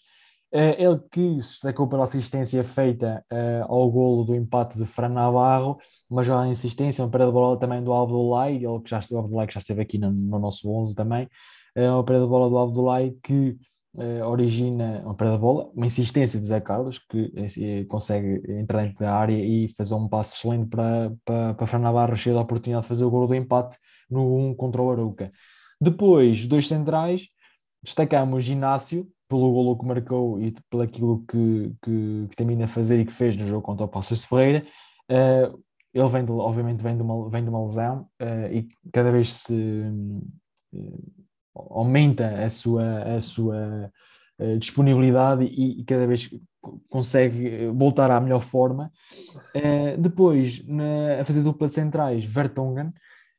[0.52, 5.10] Uh, ele que se destacou pela assistência feita uh, ao golo do empate de Fran
[5.10, 5.78] Navarro,
[6.10, 9.20] mas já a insistência, uma parede de bola também do Abdullah, ele que já, o
[9.20, 11.26] Abdullah que já esteve aqui no, no nosso 11 também,
[11.78, 13.58] uh, uma parede de bola do Abdullah que
[13.96, 18.84] uh, origina uma perda de bola, uma insistência de Zé Carlos, que uh, consegue entrar
[18.84, 22.84] dentro da área e fazer um passe excelente para, para, para Navarro, cheio da oportunidade
[22.84, 23.78] de fazer o gol do empate
[24.10, 25.32] no 1 contra o Arouca.
[25.82, 27.28] Depois, dois centrais,
[27.84, 33.00] destacamos Inácio, pelo golo que marcou e pelo aquilo que, que, que termina a fazer
[33.00, 34.66] e que fez no jogo contra o Passos de Ferreira.
[35.10, 39.12] Uh, ele vem de, obviamente vem de uma, vem de uma lesão uh, e cada
[39.12, 39.84] vez se
[41.70, 43.92] aumenta a sua, a sua
[44.40, 46.30] uh, disponibilidade e, e, cada vez
[46.90, 48.92] consegue voltar à melhor forma.
[49.56, 52.94] Uh, depois, na, a fazer dupla de centrais, Vertonghen.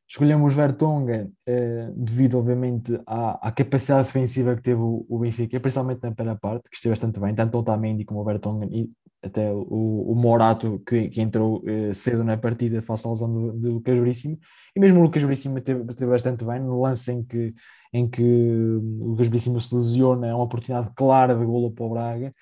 [0.09, 6.03] Escolhemos Vertonghen uh, devido, obviamente, à, à, capacidade defensiva que teve o, o, Benfica, principalmente
[6.03, 8.91] na primeira parte, que esteve bastante bem, tanto o Otamendi como o Vertonghen e
[9.23, 13.73] até o, o Morato, que, que entrou cedo na partida face à lesão do, do
[13.75, 14.39] Lucas Veríssimo.
[14.75, 17.55] E mesmo o Lucas Veríssimo esteve, esteve bastante bem no lance em que
[17.93, 22.35] em que o Lucas se lesiona, é uma oportunidade clara de golo para o Braga,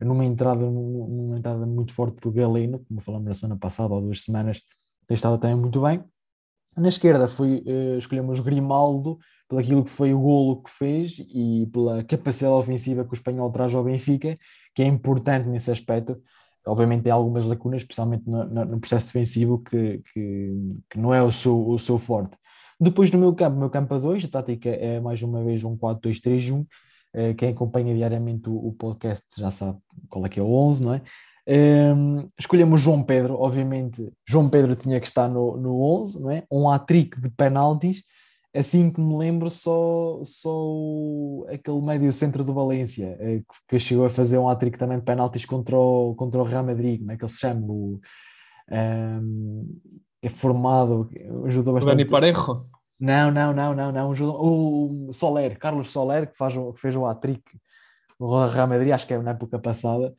[0.00, 4.22] numa entrada, numa entrada muito forte do Galeno, como falamos na semana passada ou duas
[4.22, 4.60] semanas,
[5.06, 6.04] tem estado também muito bem.
[6.76, 11.66] Na esquerda foi, uh, escolhemos Grimaldo, pelo aquilo que foi o golo que fez e
[11.72, 14.36] pela capacidade ofensiva que o espanhol traz ao Benfica,
[14.74, 16.20] que é importante nesse aspecto.
[16.66, 20.52] Obviamente tem algumas lacunas, especialmente no, no processo defensivo, que, que,
[20.90, 22.36] que, não é o seu, o seu forte.
[22.78, 25.76] Depois no meu campo, meu campo a 2, a tática é mais uma vez um
[25.76, 26.66] 4-2-3-1.
[27.16, 29.78] Eh, quem acompanha diariamente o, podcast já sabe
[30.10, 31.02] qual é que é o 11, não é?
[31.48, 36.30] Um, ehm, escolhemos João Pedro, obviamente João Pedro tinha que estar no, no 11, não
[36.30, 36.44] é?
[36.50, 38.02] um hat-trick de penaltis,
[38.54, 40.50] assim que me lembro só, só
[41.48, 45.46] aquele médio centro do Valência, eh, que chegou a fazer um hat-trick também de penaltis
[45.46, 47.66] contra o, contra o Real Madrid, como é que ele se chama?
[47.66, 48.00] O,
[48.70, 49.64] um, ehm,
[50.26, 51.08] é formado,
[51.44, 51.94] ajudou bastante.
[51.94, 52.66] O Dani Parejo?
[52.98, 54.10] Não, não, não, não, não.
[54.10, 57.42] O Soler, Carlos Soler, que, faz, que fez o hat-trick
[58.18, 60.14] no Real Madrid, acho que é na época passada.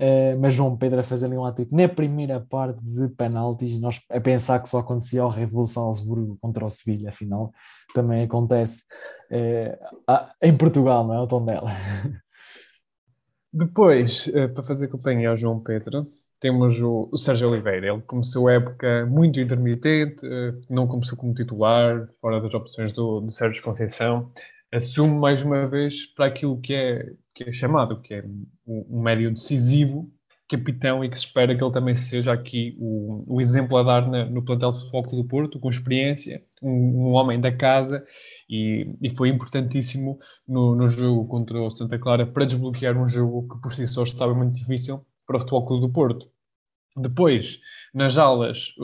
[0.00, 4.00] Uh, mas João Pedro a fazer ali um hat-trick na primeira parte de penaltis, nós
[4.08, 7.52] a pensar que só acontecia ao Red Bull Salzburgo contra o Sevilha, afinal
[7.92, 8.84] também acontece
[9.32, 11.20] uh, em Portugal, não é?
[11.20, 11.70] O tom dela.
[13.52, 16.06] Depois, uh, para fazer companhia ao João Pedro,
[16.40, 17.88] temos o, o Sérgio Oliveira.
[17.88, 23.20] Ele começou a época muito intermitente, eh, não começou como titular, fora das opções do,
[23.20, 24.32] do Sérgio Conceição.
[24.72, 28.24] Assume mais uma vez para aquilo que é, que é chamado, que é
[28.66, 30.10] um médio decisivo,
[30.48, 34.08] capitão, e que se espera que ele também seja aqui o, o exemplo a dar
[34.08, 36.70] na, no plantel de Futebol do Porto, com experiência, um,
[37.08, 38.04] um homem da casa
[38.48, 43.46] e, e, foi importantíssimo no, no, jogo contra o Santa Clara para desbloquear um jogo
[43.48, 46.26] que por si só estava muito difícil para o Futebol Clube do Porto.
[46.96, 47.60] Depois,
[47.94, 48.74] nas aulas,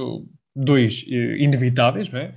[0.54, 2.34] dois inevitáveis, não é?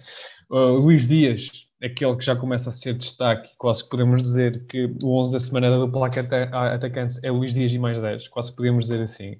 [0.50, 4.86] Uh, Luís Dias, aquele que já começa a ser destaque, quase que podemos dizer que
[5.04, 8.58] o 11 da semana da dupla atacante é Luís Dias e mais 10, quase que
[8.58, 9.40] podemos dizer assim.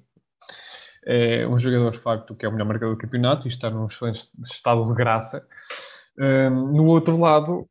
[1.06, 3.86] É um jogador, de facto, que é o melhor marcador do campeonato e está num
[3.86, 5.44] excelente estado de graça.
[6.18, 7.66] Um, no outro lado,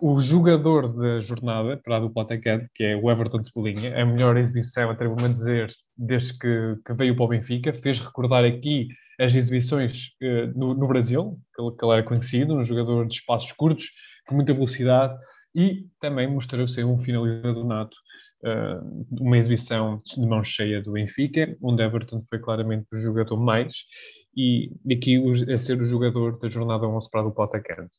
[0.00, 4.06] o jogador da jornada para a dupla atacante, que é o Everton de Cebolinha, a
[4.06, 8.88] melhor exibição, atrevo-me a dizer, desde que, que, veio para o Benfica, fez recordar aqui
[9.20, 13.50] as exibições uh, no, no, Brasil, que que ele, era conhecido, um jogador de espaços
[13.52, 13.90] curtos,
[14.26, 15.18] com muita velocidade,
[15.54, 17.96] e também mostrou ser um finalizador nato,
[18.44, 23.74] uh, uma exibição de mão cheia do Benfica, onde Everton foi claramente o jogador mais,
[24.36, 25.20] e aqui
[25.52, 27.98] a ser o jogador da jornada 11 para dupla atacante.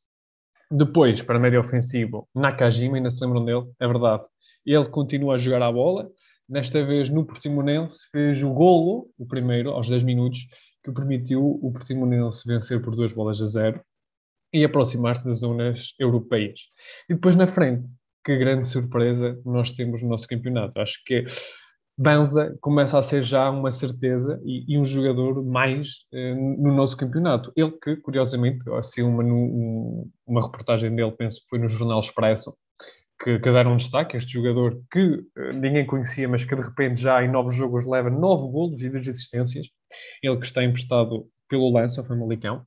[0.72, 3.66] Depois, para médio ofensivo, Nakajima, ainda se lembram dele?
[3.80, 4.24] É verdade.
[4.66, 6.10] Ele continua a jogar a bola.
[6.50, 10.48] Desta vez, no Portimonense, fez o golo, o primeiro, aos 10 minutos,
[10.84, 13.80] que permitiu o Portimonense vencer por duas bolas a zero
[14.52, 16.60] e aproximar-se das zonas europeias.
[17.08, 17.88] E depois, na frente,
[18.26, 20.80] que grande surpresa nós temos no nosso campeonato.
[20.80, 21.24] Acho que
[21.96, 26.98] Banza começa a ser já uma certeza e, e um jogador mais eh, no nosso
[26.98, 27.52] campeonato.
[27.56, 32.58] Ele que, curiosamente, assim uma, um, uma reportagem dele, penso que foi no Jornal Expresso,
[33.22, 37.24] que, que deram destaque, este jogador que eh, ninguém conhecia, mas que de repente já
[37.24, 39.68] em novos jogos leva nove golos e duas assistências.
[40.24, 42.66] Ele que está emprestado pelo Lance, ao Famalicão,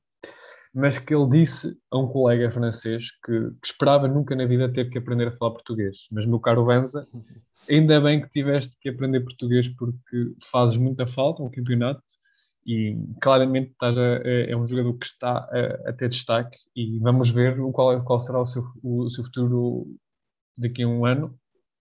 [0.73, 4.89] mas que ele disse a um colega francês que, que, esperava nunca na vida ter
[4.89, 6.07] que aprender a falar português.
[6.11, 7.05] Mas, meu caro Banza,
[7.69, 12.03] ainda bem que tiveste que aprender português porque fazes muita falta um campeonato
[12.65, 16.97] e claramente estás a, é, é um jogador que está a, a, ter destaque e
[16.99, 19.85] vamos ver qual, qual será o seu, o seu futuro
[20.57, 21.37] daqui a um ano.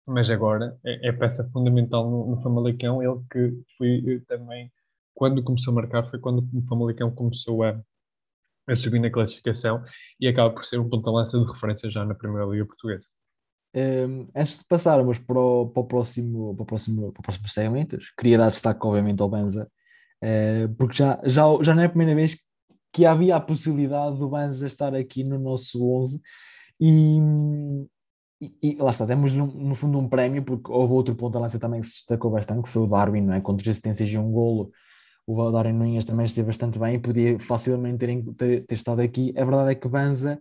[0.08, 3.02] Mas agora é, é peça fundamental no, no Famalicão.
[3.04, 4.72] Ele que foi eh, também,
[5.14, 7.80] quando começou a marcar, foi quando o Famalicão começou a
[8.72, 9.84] a subir na classificação
[10.20, 13.08] e acaba por ser um ponta-lança de referência já na Primeira Liga Portuguesa.
[13.76, 17.24] Um, ehm, antes de passarmos para o, para o, próximo, para o, próximo, para o
[17.24, 19.70] próximo segmento, queria dar destaque, obviamente, ao Banza,
[20.24, 22.38] uh, porque já, já, já não é a primeira vez
[22.94, 26.22] que havia a possibilidade do Banza estar aqui no nosso 11
[26.82, 27.18] e,
[28.42, 31.88] e, e lá está, temos no, fundo um prémio, porque houve outro ponta-lança também que
[31.88, 33.42] se destacou bastante, que foi o Darwin, não é?
[33.42, 34.72] com três assistências e um golo,
[35.28, 39.32] o Darwin Nunes também esteve bastante bem e podia facilmente ter, ter, ter estado aqui.
[39.38, 40.40] A verdade é que Banza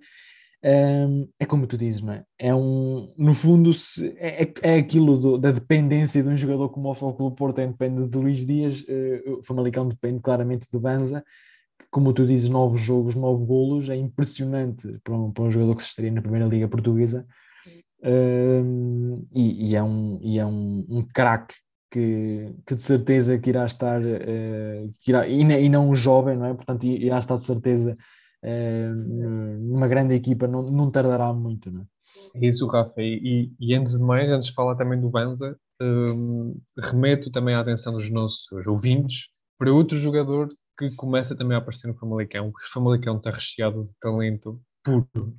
[0.64, 2.24] um, é como tu dizes, não é?
[2.38, 6.68] É um, no fundo, se, é, é, é aquilo do, da dependência de um jogador
[6.70, 11.24] como o Foco Porto depende de Luís Dias, uh, o Famalicão depende claramente de Banza.
[11.90, 15.82] Como tu dizes, novos jogos, novos golos, é impressionante para um, para um jogador que
[15.82, 17.26] se estaria na Primeira Liga Portuguesa.
[18.02, 21.54] E, e, é um, e é um, um craque
[21.90, 26.36] que, que, de certeza que irá estar, uh, que irá, e, e, não um jovem,
[26.36, 26.54] não é?
[26.54, 27.96] Portanto, irá estar de certeza
[28.44, 31.84] uh, numa grande equipa, não, não tardará muito, não é?
[32.44, 33.00] é isso, Rafa.
[33.00, 37.60] E, e, antes de mais, antes de falar também do Banza, um, remeto também a
[37.60, 42.72] atenção dos nossos ouvintes para outro jogador que começa também a aparecer no Famalicão, o
[42.72, 45.36] Famalicão está recheado de talento puro.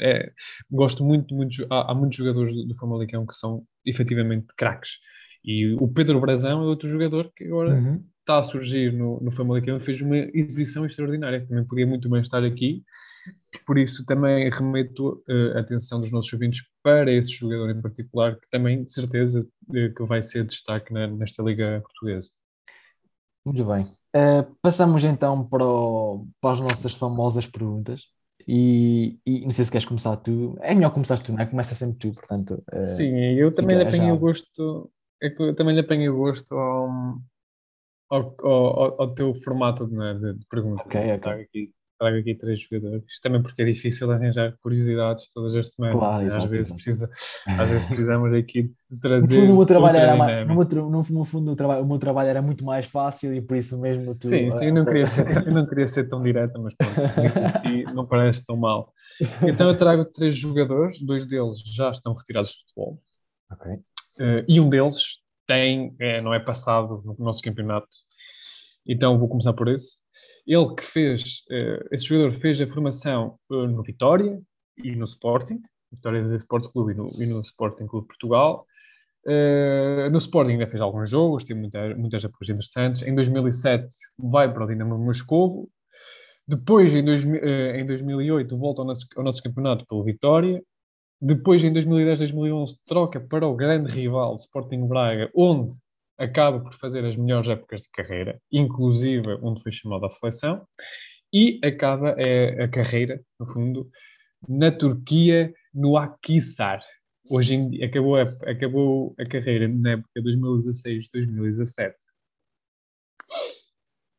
[0.00, 0.30] É,
[0.70, 4.98] gosto muito, muito há, há muitos jogadores do, do Famalicão que são efetivamente craques
[5.46, 8.04] e o Pedro Brazão é outro jogador que agora uhum.
[8.18, 11.46] está a surgir no, no Famalicão e fez uma exibição extraordinária.
[11.46, 12.82] Também podia muito bem estar aqui.
[13.64, 18.36] Por isso, também remeto uh, a atenção dos nossos ouvintes para esse jogador em particular,
[18.36, 22.30] que também, de certeza, uh, que vai ser destaque na, nesta Liga Portuguesa.
[23.44, 23.84] Muito bem.
[24.14, 28.02] Uh, passamos então para, o, para as nossas famosas perguntas.
[28.48, 30.56] E, e, não sei se queres começar tu.
[30.60, 31.46] É melhor começar tu, não é?
[31.46, 32.62] Começa sempre tu, portanto.
[32.96, 34.90] Sim, eu também apanhei o gosto
[35.22, 36.88] é que eu também lhe apanhei gosto ao,
[38.10, 40.86] ao, ao, ao teu formato de, de, de perguntas.
[40.86, 41.18] Ok, ok.
[41.18, 43.04] Trago aqui, trago aqui três jogadores.
[43.22, 45.98] Também porque é difícil arranjar curiosidades todas as semanas.
[45.98, 46.24] Claro, né?
[46.24, 46.82] exato, às, vezes exato.
[46.82, 47.10] Precisa,
[47.46, 49.28] às vezes precisamos aqui trazer.
[49.28, 51.98] No fundo, o meu trabalho, era mais, no, no, no fundo o, trabalho, o meu
[51.98, 54.28] trabalho era muito mais fácil e por isso mesmo tu.
[54.28, 58.06] Sim, sim, eu não queria ser, eu não queria ser tão direta, mas pronto, não
[58.06, 58.92] parece tão mal.
[59.46, 63.02] Então eu trago três jogadores, dois deles já estão retirados do futebol.
[64.18, 67.88] Uh, e um deles tem, é, não é passado no nosso campeonato.
[68.86, 70.00] Então vou começar por esse.
[70.46, 74.40] Ele que fez, uh, esse jogador fez a formação uh, no Vitória
[74.78, 78.64] e no Sporting, Vitória do Sport Clube e no, e no Sporting Clube Portugal.
[79.26, 83.02] Uh, no Sporting ainda fez alguns jogos, teve muitas, muitas épocas interessantes.
[83.02, 85.68] Em 2007 vai para o Dinamo de Moscovo.
[86.46, 90.62] Depois, em, dois, em 2008, volta ao nosso, ao nosso campeonato pelo Vitória.
[91.20, 95.74] Depois, em 2010, 2011, troca para o grande rival Sporting Braga, onde
[96.18, 100.66] acaba por fazer as melhores épocas de carreira, inclusive onde foi chamado à seleção,
[101.32, 103.90] e acaba a, a carreira, no fundo,
[104.48, 106.80] na Turquia, no Akhisar.
[107.28, 111.94] Hoje em dia, acabou a, acabou a carreira na época 2016-2017.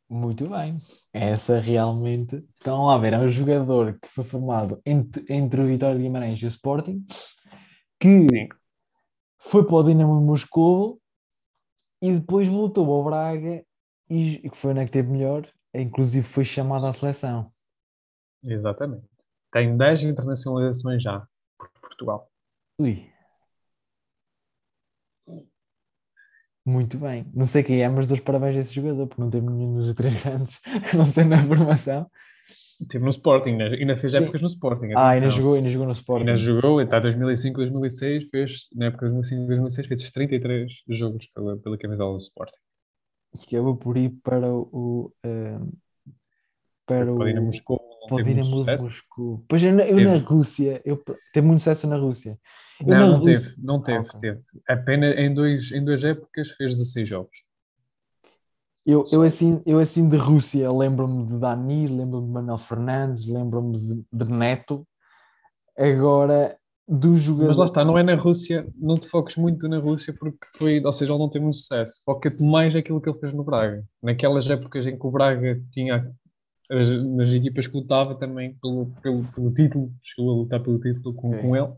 [0.10, 0.78] Muito bem.
[1.12, 2.44] Essa realmente.
[2.60, 6.42] Então, lá ver, é um jogador que foi formado entre, entre o Vitória de Guimarães
[6.42, 7.06] e o Sporting,
[8.00, 8.28] que
[9.38, 11.02] foi para o Dinamo de Moscou
[12.02, 13.66] e depois voltou ao Braga
[14.10, 17.52] e que foi na que teve melhor, inclusive foi chamado à seleção.
[18.44, 19.06] Exatamente.
[19.52, 22.30] Tem 10 internacionalizações já por Portugal.
[22.80, 23.12] Ui.
[26.66, 27.26] Muito bem.
[27.34, 29.96] Não sei quem é, mas dou parabéns a esse jogador, porque não teve nenhum dos
[29.96, 30.62] três grandes,
[30.94, 32.12] não sei na formação.
[32.90, 33.70] Teve no Sporting, né?
[33.70, 34.20] ainda fez Sim.
[34.20, 34.94] épocas no Sporting.
[34.96, 36.28] Ah, ainda jogou, ainda jogou no Sporting.
[36.28, 41.58] Ainda jogou, está 2005, 2006, fez, na época de 2005, 2006, fez 33 jogos pela,
[41.58, 42.58] pela camisola do Sporting.
[43.52, 45.12] Eu vou por ir para o.
[45.26, 45.78] Uh,
[46.86, 47.26] para o.
[47.26, 47.82] Dinamo Moscou.
[48.24, 49.46] Dinamo Moscou.
[49.48, 52.38] Pois eu, eu na Rússia, eu teve muito sucesso na Rússia.
[52.80, 53.40] Eu não, não Rússia...
[53.40, 54.20] teve, não teve, ah, okay.
[54.20, 54.42] teve.
[54.68, 57.47] Apenas em, dois, em duas épocas fez 16 jogos.
[58.88, 63.78] Eu, eu, assim, eu assim de Rússia lembro-me de Dani, lembro-me de Manuel Fernandes, lembro-me
[63.78, 64.88] de, de, Neto.
[65.78, 67.50] Agora, do jogador.
[67.50, 70.82] Mas lá está, não é na Rússia, não te foques muito na Rússia porque foi,
[70.82, 72.02] ou seja, ele não teve muito sucesso.
[72.06, 73.84] Foca-te mais naquilo que ele fez no Braga.
[74.02, 76.10] Naquelas épocas em que o Braga tinha
[76.72, 81.14] as, nas equipas que lutava também pelo, pelo, pelo título, chegou a lutar pelo título
[81.14, 81.42] com, okay.
[81.42, 81.74] com ele.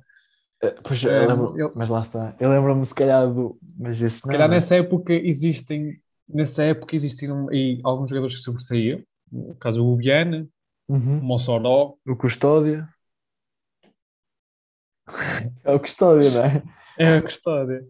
[0.62, 2.36] Eh, pois, eu lembro, eu, mas lá está.
[2.40, 3.58] Eu lembro-me se calhar do.
[3.80, 4.60] Mas esse se calhar não, é?
[4.60, 10.48] nessa época existem nessa época existiam aí alguns jogadores que sobressaíam, no caso o Ubiana,
[10.88, 11.20] uhum.
[11.20, 12.88] o Mossoró, o Custódia.
[15.64, 16.64] É o Custódia, não é?
[17.00, 17.84] É a Custódia.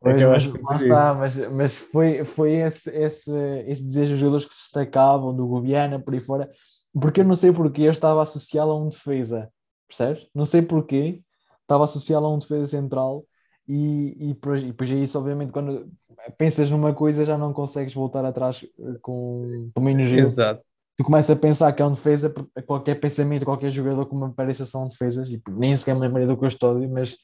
[0.00, 3.32] Pois, é mas, lá está, mas, mas foi, foi esse, esse,
[3.66, 6.50] esse desejo dos jogadores que se destacavam, do Gubiana, por aí fora,
[6.92, 9.50] porque eu não sei porque eu estava associado a um defesa,
[9.88, 10.28] percebes?
[10.34, 11.22] Não sei porquê,
[11.62, 13.24] estava associado a um defesa central
[13.66, 15.90] e, e, depois, e depois é isso, obviamente, quando
[16.36, 20.26] pensas numa coisa já não consegues voltar atrás eh, com, com menos giro.
[20.26, 20.62] Exato.
[20.96, 22.34] Tu começas a pensar que é um defesa,
[22.66, 26.36] qualquer pensamento, qualquer jogador com uma pareça são defesas, e nem sequer me lembrei do
[26.36, 27.16] Custódio, mas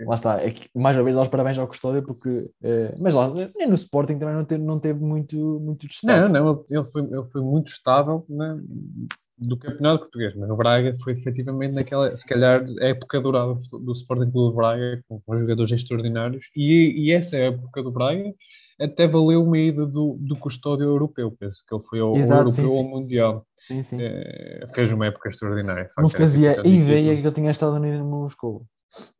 [0.00, 3.14] lá está, é que, mais uma vez dá os parabéns ao Custódio, porque, é, mas
[3.14, 6.20] lá, nem no Sporting também não teve, não teve muito, muito destaque.
[6.20, 8.56] Não, não, ele foi, ele foi muito estável né,
[9.38, 14.30] do campeonato português, mas no Braga foi efetivamente naquela, se calhar, época dourada do Sporting
[14.30, 18.34] Clube Braga, com, com jogadores extraordinários, e, e, essa época do Braga
[18.80, 22.70] até valeu uma ida do, do custódio europeu, penso que ele foi ao, Exato, europeu
[22.70, 23.44] ou mundial.
[23.66, 23.96] Sim, sim.
[24.00, 25.86] É, fez uma época extraordinária.
[25.98, 28.64] Não fazia ideia que ele tinha estado no Moscou.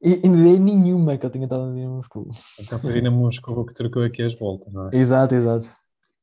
[0.01, 2.29] E ideia nenhuma que ele tinha estado no Moscou.
[2.61, 4.97] Então foi no Moscou que trocou aqui as voltas, não é?
[4.97, 5.69] Exato, exato.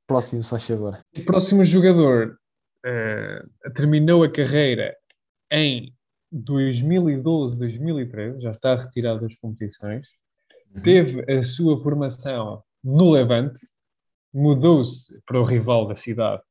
[0.08, 1.01] Próximo, só agora.
[1.17, 2.38] O próximo jogador
[2.85, 4.95] uh, terminou a carreira
[5.51, 5.93] em
[6.31, 10.05] 2012, 2013, já está retirado das competições,
[10.75, 10.81] uhum.
[10.81, 13.65] teve a sua formação no Levante,
[14.33, 16.43] mudou-se para o rival da cidade,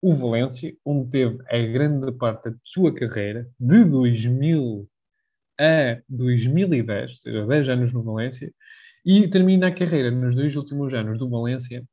[0.00, 4.88] o Valência, onde teve a grande parte da sua carreira, de 2000
[5.58, 8.52] a 2010, ou seja, 10 anos no Valência,
[9.04, 11.84] e termina a carreira nos dois últimos anos do Valência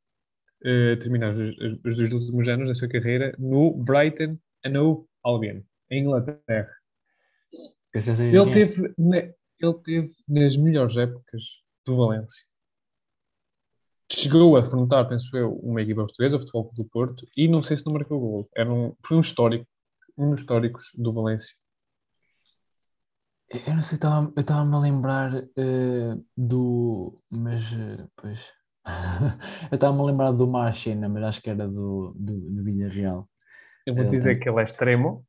[0.66, 5.62] uh, terminar os, os, dois últimos anos da sua carreira no Brighton and Hove Albion,
[5.90, 6.72] em Inglaterra.
[7.94, 11.44] Ele teve, na, ele teve nas melhores épocas
[11.86, 12.44] do Valência.
[14.12, 17.78] Chegou a afrontar, penso eu, uma equipa portuguesa, o Futebol do Porto, e não sei
[17.78, 18.50] se não marcou gol.
[18.56, 19.66] Era um, foi um histórico,
[20.18, 21.56] um dos históricos do Valência.
[23.68, 24.00] Eu não sei,
[24.36, 27.20] eu estava-me a lembrar uh, do.
[27.32, 28.63] Mas, uh, pois.
[29.72, 33.28] eu estava-me a lembrar do Marchena, mas acho que era do, do, do Villarreal.
[33.86, 35.26] Eu vou dizer que ele é extremo,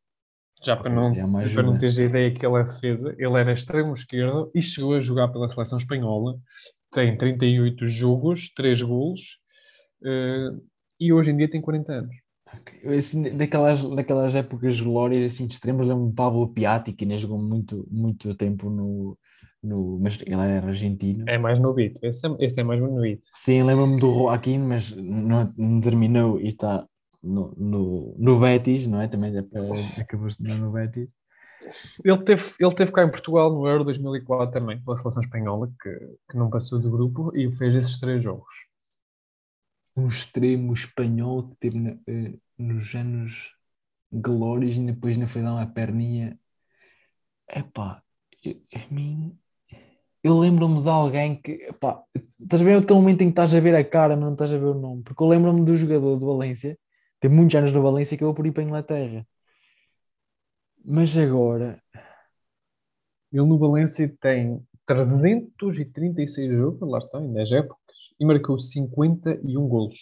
[0.63, 3.15] já para não, já para não teres a ideia que ele é defesa.
[3.19, 6.39] Ele era extremo esquerdo e chegou a jogar pela seleção espanhola.
[6.93, 9.21] Tem 38 jogos, 3 golos
[10.03, 10.63] uh,
[11.01, 12.17] e hoje em dia tem 40 anos.
[12.61, 12.97] Okay.
[12.97, 17.87] Assim, daquelas, daquelas épocas glórias assim, de extremos, lembro-me Pablo Piatti, que ainda jogou muito,
[17.91, 19.19] muito tempo no,
[19.65, 21.25] no, mas ele era argentino.
[21.29, 21.99] É mais novito.
[22.05, 23.23] Esse é, este é mais novito.
[23.31, 26.87] Sim, lembro-me do Joaquim, mas não, não terminou e está
[27.23, 29.09] no, no, no Betis, não é?
[29.09, 31.11] Também é, acabou de no Betis.
[32.05, 35.91] Ele teve, ele teve cá em Portugal no Euro 2004 também, pela seleção espanhola, que,
[36.31, 38.55] que não passou do grupo e fez esses três jogos.
[39.97, 43.55] Um extremo espanhol que teve na, uh, nos anos
[44.13, 46.39] glórias e depois na foi dar uma perninha.
[47.49, 48.03] Epá,
[48.45, 49.39] eu, a mim.
[50.25, 51.53] Eu lembro-me de alguém que.
[51.69, 52.03] Epá,
[52.41, 54.53] estás a ver aquele momento em que estás a ver a cara, mas não estás
[54.55, 55.03] a ver o nome?
[55.03, 56.79] Porque eu lembro-me do jogador do Valência,
[57.21, 59.27] tem muitos anos no Valência, que eu vou por ir para a Inglaterra.
[60.83, 61.83] Mas agora.
[63.31, 69.99] Ele no Valência tem 336 jogos, lá está, em 10 épocas, e marcou 51 golos.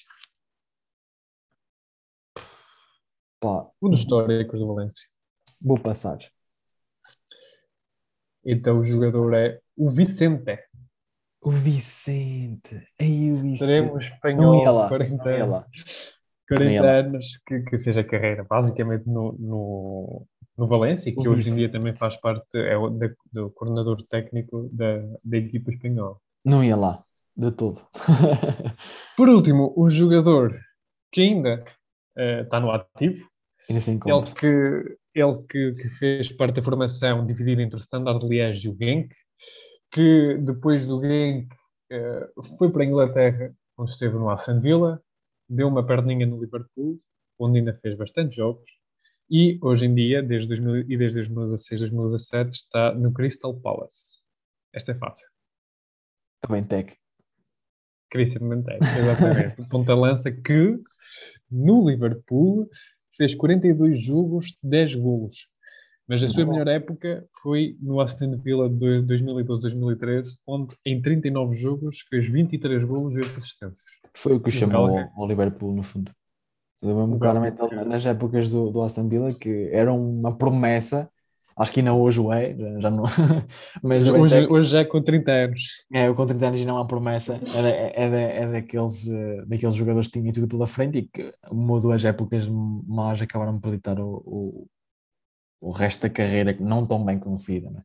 [3.40, 5.08] Pá, Um dos históricos do Valência.
[5.60, 6.18] vou passar.
[8.44, 10.58] Então o jogador é o Vicente.
[11.40, 12.86] O Vicente.
[13.00, 13.54] Aí o Vicente.
[13.62, 14.88] Extremo espanhol, lá.
[14.88, 15.50] 40 Não ia anos.
[15.50, 15.66] lá.
[16.48, 16.92] 40 Não ia lá.
[16.98, 21.54] anos que, que fez a carreira basicamente no, no, no Valência, que O hoje em
[21.56, 26.16] dia também faz parte, é o da- do coordenador técnico da, da equipa espanhola.
[26.44, 27.02] Não ia lá.
[27.34, 27.80] De todo.
[29.16, 30.58] Por último, o jogador
[31.10, 31.64] que ainda
[32.16, 33.26] eh, está no ativo,
[33.68, 34.00] Ainda se ele
[34.38, 38.76] que, ele que, que fez parte da formação dividida entre o Standard Liège e o
[38.76, 39.14] Genk,
[39.90, 41.48] que depois do Genk
[41.90, 42.28] eh,
[42.58, 45.02] foi para a Inglaterra, onde esteve no Aston Villa,
[45.48, 46.98] deu uma perninha no Liverpool,
[47.38, 48.68] onde ainda fez bastante jogos,
[49.30, 54.20] e hoje em dia, desde 2000, e desde 2016, 2017, está no Crystal Palace.
[54.72, 55.28] Esta é fácil.
[56.48, 56.94] Bem tech.
[58.12, 59.64] Christian Mantec, exatamente.
[59.70, 60.78] Ponta-lança que
[61.50, 62.68] no Liverpool
[63.16, 65.48] fez 42 jogos, 10 golos.
[66.12, 72.04] Mas a sua melhor época foi no Aston Villa de 2012-2013, onde em 39 jogos
[72.10, 73.82] fez 23 golos e 8 assistências.
[74.14, 76.12] Foi o que o o chamou ao, ao Liverpool, no fundo.
[76.82, 77.56] Lembro-me claramente
[77.86, 81.08] nas épocas do, do Aston Villa que era uma promessa.
[81.56, 83.04] Acho que ainda hoje o é, já, já não.
[83.82, 85.62] Mas Hoje, Benteke- hoje já com 30 anos.
[85.92, 87.36] é, o com 30 anos e não é uma promessa.
[87.36, 91.02] É, da- é, da- é daqueles, eh, daqueles jogadores que tinham tudo pela frente e
[91.08, 94.66] que uma ou duas épocas más acabaram por ditar o, o,
[95.62, 97.70] o resto da carreira não tão bem conseguida.
[97.70, 97.82] né?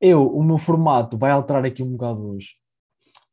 [0.00, 2.50] Eu, o meu formato vai alterar aqui um bocado hoje.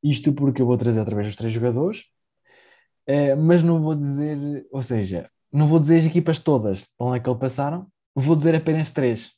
[0.04, 2.06] Isto porque eu vou trazer outra vez os três jogadores,
[3.08, 7.18] eh, mas não vou dizer, ou seja, não vou dizer as equipas todas para onde
[7.18, 9.32] é que eles passaram, vou dizer apenas três.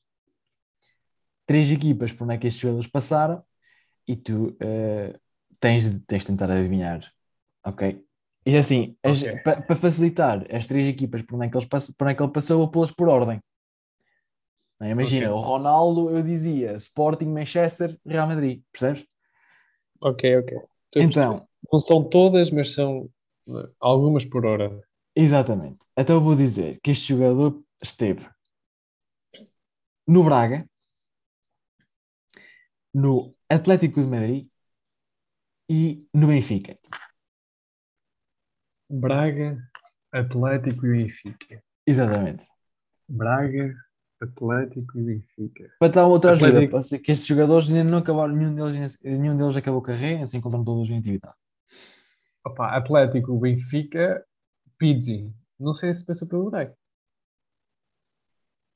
[1.46, 3.44] Três equipas por onde é que estes jogadores passaram
[4.08, 5.16] e tu eh,
[5.60, 7.02] tens, de- tens de tentar adivinhar,
[7.66, 8.04] ok?
[8.46, 9.40] E assim, as- Ok.
[9.44, 12.16] pa- para facilitar as três equipas por onde é que, eles pass- por onde é
[12.18, 13.40] que ele passou, vou pô-las por ordem.
[14.90, 15.36] Imagina, Ok.
[15.36, 19.06] o Ronaldo, eu dizia Sporting, Manchester, Real Madrid, percebes?
[20.00, 20.52] Ok, ok.
[20.86, 21.04] Estou.
[21.04, 23.10] Então, Não são todas, mas são
[23.50, 24.82] eh, algumas por hora.
[25.16, 25.86] exatamente.
[25.98, 28.28] Então eu vou dizer que este jogador esteve
[30.08, 30.66] no Braga,
[32.94, 34.48] no Atlético de Madrid
[35.70, 36.78] e no Benfica.
[38.92, 39.58] Braga,
[40.12, 41.64] Atlético e Benfica.
[41.86, 42.46] Exatamente.
[43.08, 43.76] Braga,
[44.22, 45.72] Atlético e Benfica.
[45.80, 46.72] Para dar outra ajuda, Atlético.
[46.72, 50.26] para ser que estes jogadores ainda não acabaram, nenhum deles, nenhum deles acabou a carreira,
[50.26, 51.36] se encontram todos em atividade.
[52.46, 54.24] Opa, Atlético, Benfica,
[54.78, 55.32] Pizzi.
[55.60, 56.76] Não sei se pensa pelo Braga.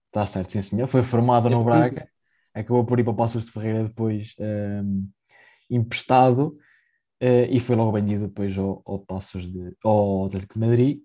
[0.07, 0.87] Está certo, sim senhor.
[0.87, 2.09] Foi formado no É Braga,
[2.53, 5.03] acabou por ir para o Passos de Ferreira depois ehm,
[5.69, 6.57] emprestado
[7.19, 11.01] eh, e foi logo vendido depois ao, ao Passos de, ao Atlético de Madrid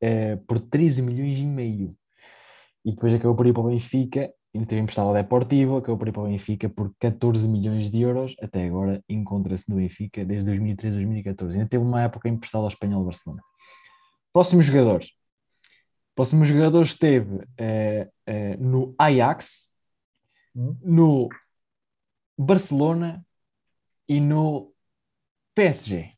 [0.00, 1.96] eh, por 13 milhões e meio.
[2.84, 6.08] E depois acabou por ir para o Benfica, ainda teve emprestado ao Deportivo, acabou por
[6.08, 8.36] ir para o Benfica por 14 milhões de euros.
[8.42, 11.56] Até agora encontra-se no Benfica desde 2013 2014.
[11.56, 13.42] Ainda teve uma época emprestado ao Espanhol Barcelona.
[14.32, 15.12] Próximos jogadores.
[16.14, 19.72] Próximo jogador esteve eh, eh, no Ajax,
[20.56, 20.76] Hum?
[20.82, 21.28] no
[22.38, 23.26] Barcelona
[24.08, 24.72] e no
[25.54, 26.14] PSG.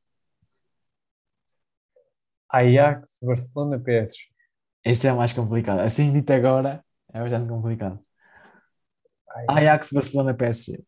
[2.49, 4.36] Ajax, Barcelona, PSG.
[4.93, 5.81] Este é o mais complicado.
[5.81, 6.73] Assim dito agora,
[7.13, 7.99] é bastante complicado.
[9.49, 10.85] Ajax, Barcelona, PSG.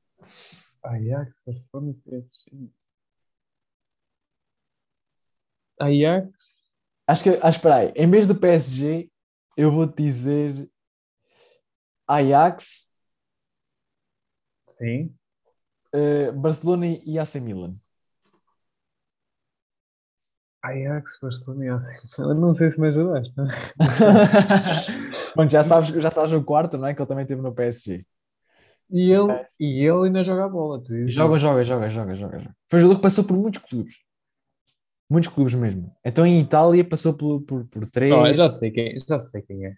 [0.82, 2.68] Ajax, Barcelona, PSG.
[5.80, 6.28] Ajax,
[7.07, 9.11] Acho que, acho, espera aí, em vez de PSG,
[9.57, 10.68] eu vou-te dizer
[12.09, 12.90] Ajax,
[14.78, 15.18] sim.
[15.92, 17.78] eh, Barcelona e AC Milan.
[20.69, 21.79] Ajax, Barcelona.
[22.19, 23.33] Eu Não sei se me ajudaste.
[23.37, 23.47] não?
[25.37, 26.95] Bom, já sabes, já sabes o quarto, não é?
[26.95, 28.05] Que ele também teve no PSG.
[28.91, 30.83] E ele, e ele ainda joga a bola.
[31.07, 32.57] Joga, joga, joga, joga, joga, joga.
[32.66, 33.97] Foi um jogador que passou por muitos clubes.
[35.11, 35.95] Muitos clubes mesmo.
[36.05, 38.12] Então em Itália passou por, por, por três.
[38.12, 39.75] Oh, já sei quem, já sei quem é.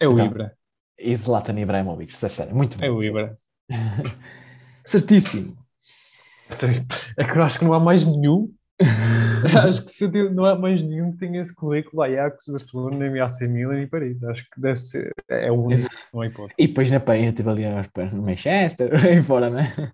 [0.00, 0.56] É o Então, Ibra.
[0.98, 2.84] E Zlatan Ibrahimovic, isso é sério, muito bom.
[2.84, 3.36] É o Ibra.
[4.84, 5.56] Certíssimo.
[7.16, 8.52] É que eu acho que não há mais nenhum.
[9.68, 13.20] acho que se eu não há mais nenhum que tenha esse currículo Ajax, Barcelona, nem
[13.20, 14.22] AC Milan e Paris.
[14.24, 15.12] Acho que deve ser.
[15.28, 16.54] É o único, não há hipótese.
[16.58, 19.92] E depois na Painha teve ali aos pés no Manchester, aí fora, né?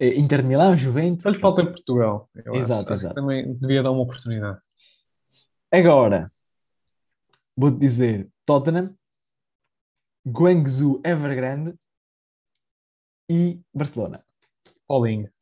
[0.00, 1.22] Inter de Milão, Juventus.
[1.22, 2.28] Só lhe falta Portugal.
[2.44, 2.92] eu Exato, acho.
[2.92, 3.14] Acho exato.
[3.14, 4.58] que também devia dar uma oportunidade.
[5.72, 6.28] Agora,
[7.56, 8.94] vou-te dizer Tottenham,
[10.26, 11.74] Guangzhou Evergrande
[13.28, 14.24] e Barcelona.
[14.86, 15.33] Paulinho.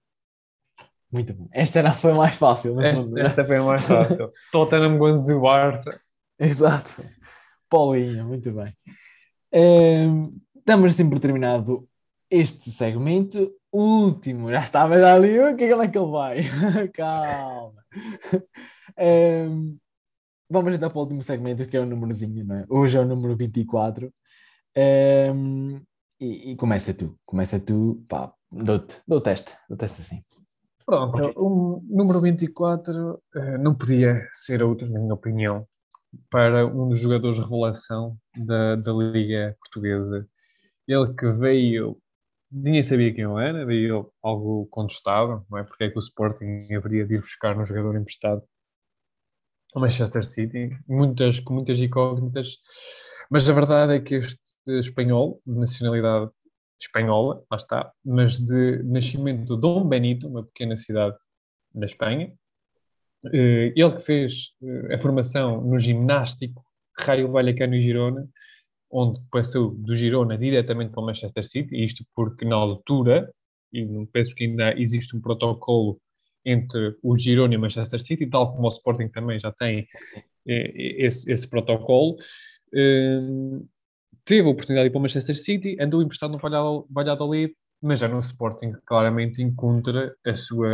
[1.12, 1.46] Muito bom.
[1.52, 4.32] Esta era, foi mais fácil, Esta, esta foi a mais fácil.
[4.50, 6.00] Tottenham, Guangzhou, Barça.
[6.38, 7.04] Exato.
[7.68, 8.74] Paulinho, muito bem.
[9.52, 10.30] Ehm,
[10.64, 11.86] damos assim por terminado
[12.30, 13.52] este segmento.
[13.70, 15.38] Último, já estava já ali.
[15.38, 16.42] O que é que ele vai?
[16.94, 17.84] Calma.
[18.96, 19.76] Ehm,
[20.48, 22.64] vamos então para o último segmento, que é o númerozinho, não é?
[22.70, 24.10] Hoje é o número 24.
[24.74, 25.80] Ehm,
[26.18, 27.18] e, e começa tu.
[27.26, 28.02] Começa tu.
[28.08, 29.52] Pá, dou-te dou teste.
[29.68, 30.24] Dou teste assim.
[30.84, 35.66] Pronto, o número 24 eh, não podia ser outro, na minha opinião,
[36.30, 40.26] para um dos jogadores de revelação da, da Liga Portuguesa.
[40.86, 41.98] Ele que veio,
[42.50, 45.64] ninguém sabia quem ele era, veio algo contestado, não é?
[45.64, 48.42] Porque é que o Sporting haveria de ir buscar um jogador emprestado
[49.74, 52.58] ao Manchester City, muitas, com muitas incógnitas,
[53.30, 56.30] mas a verdade é que este espanhol, de nacionalidade
[56.82, 61.16] espanhola, lá está, mas de nascimento de Dom Benito, uma pequena cidade
[61.74, 62.32] na Espanha.
[63.32, 66.64] Eh, Ele que fez eh, a formação no ginástico
[66.98, 68.28] Raio Vallecano e Girona,
[68.90, 73.32] onde passou do Girona diretamente para o Manchester City, isto porque na altura,
[73.72, 75.98] e não penso que ainda existe um protocolo
[76.44, 79.86] entre o Girona e o Manchester City, tal como o Sporting também já tem
[80.46, 80.72] eh,
[81.06, 82.16] esse, esse protocolo.
[84.24, 87.52] Teve a oportunidade de ir para o Manchester City, andou emprestado no Valladol- Valladolid,
[87.82, 90.68] mas já no Sporting claramente encontra a sua,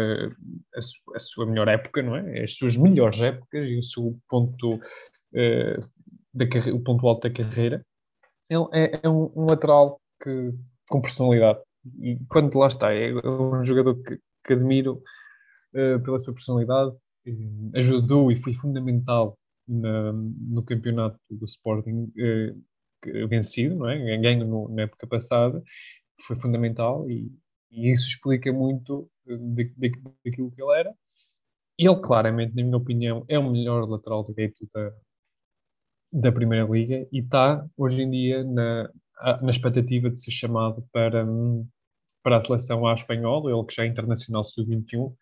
[0.74, 2.44] a, su- a sua melhor época, não é?
[2.44, 4.78] As suas melhores épocas e o seu ponto,
[5.34, 5.78] eh,
[6.34, 6.44] da
[6.74, 7.82] o ponto alto da carreira.
[8.51, 10.53] Ele é, é um, um lateral que,
[10.90, 11.61] com personalidade.
[12.01, 15.03] E quando lá está, é um jogador que, que admiro
[15.74, 16.94] eh, pela sua personalidade.
[17.26, 22.55] Eh, ajudou e foi fundamental na- no campeonato do Sporting eh,
[23.28, 24.16] vencido, não é?
[24.18, 25.62] Ganho no- na época passada,
[26.26, 27.32] foi fundamental e,
[27.70, 30.94] e isso explica muito eh, da- da- daquilo que ele era.
[31.78, 34.92] Ele, claramente, na minha opinião, é o melhor lateral direito da,
[36.12, 38.90] da Primeira Liga e está, hoje em dia, na,
[39.42, 41.66] na expectativa de ser chamado para, hum,
[42.22, 45.14] para a seleção à espanhola, ele que já é internacional sub-21.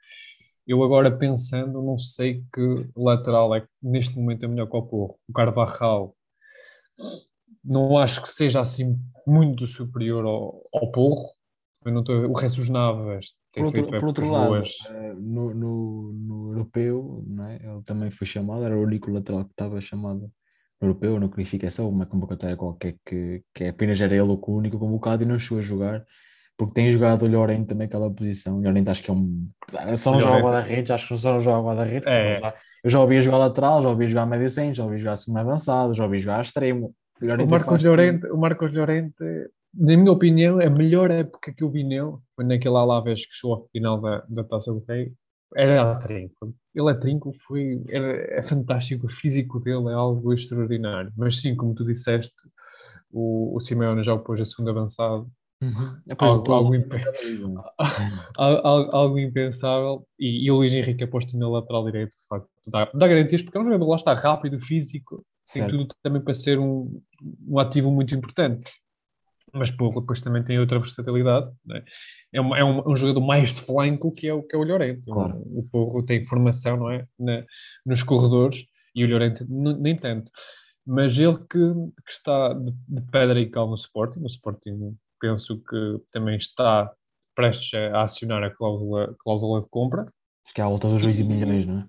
[0.67, 2.61] Eu agora pensando, não sei que
[2.97, 5.17] lateral é que neste momento é melhor que o Porro.
[5.29, 6.17] O Carvajal
[7.67, 8.97] não acho que seja assim
[9.27, 11.29] muito superior ao, ao Porro.
[11.85, 14.71] Eu não estou, o Jesus Navas tem Por outro, por outro lado, boas.
[14.89, 17.57] eh, no, no, no europeu, não é?
[17.57, 20.21] ele também foi chamado, era o único lateral que estava chamado
[20.81, 25.23] no europeu, na qualificação, uma convocatória qualquer que, que apenas era ele o único convocado
[25.23, 26.05] e não chegou a jogar,
[26.57, 28.59] porque tem jogado o Llorente naquela posição.
[28.59, 29.49] O Llorente acho que é um.
[29.97, 30.45] Só não joga Llorente.
[30.45, 32.07] guarda-redes, acho que só não joga guarda-redes.
[32.07, 32.35] É.
[32.35, 34.99] porque eu já- Eu já ouvi jogar lateral, já ouvi jogar médio centro, já ouvi
[34.99, 36.95] jogar segundo avançado, já ouvi jogar extremo.
[37.23, 37.83] O Marcos.
[37.83, 39.15] Llorente, o Marcos Llorente,
[39.75, 43.57] na minha opinião, a melhor época que eu vi nele foi naquela Alavés que chegou
[43.57, 45.13] ao final da, da Taça do Rei.
[45.55, 46.55] Era a trinco.
[46.75, 51.13] Ele a trinco foi, era, é fantástico, o físico dele é algo extraordinário.
[51.17, 52.35] Mas sim, como tu disseste,
[53.11, 55.27] o, o Simeone já o pôs a segundo avançado.
[55.63, 55.97] Uhum.
[56.19, 57.55] Algo- algo é impe- cada vez um.
[58.37, 60.07] Al- al- algo impensável.
[60.19, 63.57] E, e o Luís Henrique aposto na lateral direito, de facto, dá, dá garantias, porque
[63.57, 65.77] é um jogador lá está rápido, físico, tem Certo.
[65.79, 67.01] tudo também para ser um,
[67.49, 68.71] um ativo muito importante.
[69.53, 71.51] Mas pô, depois também tem outra versatilidade.
[71.65, 71.83] né?
[72.33, 74.65] É, um, é um, um jogador mais de flanco que é o, que é o
[74.65, 75.07] Llorente.
[75.11, 75.39] Claro.
[75.47, 77.07] O, o Porro tem formação não é?
[77.19, 77.45] Na-
[77.85, 80.31] nos corredores e o Llorente nem tanto.
[80.85, 81.59] Mas ele que,
[82.05, 86.93] que está de, de pedra e cal no Sporting, o Sporting penso que também está
[87.35, 90.03] prestes a acionar a cláusula, cláusula de compra.
[90.45, 91.89] Acho que é à volta dos 8 milhões, não é?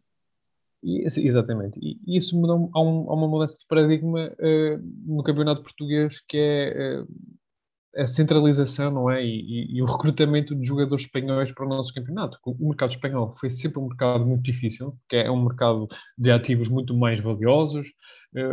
[0.88, 1.78] E, exatamente.
[1.82, 6.22] E, isso muda um- há, um- há uma mudança de paradigma eh, no campeonato português
[6.28, 9.24] que é eh, a centralização, não é?
[9.26, 12.38] E, e- e o recrutamento de jogadores espanhóis para o nosso campeonato.
[12.46, 16.70] O mercado espanhol foi sempre um mercado muito difícil, porque é um mercado de ativos
[16.70, 17.88] muito mais valiosos,
[18.36, 18.44] eh,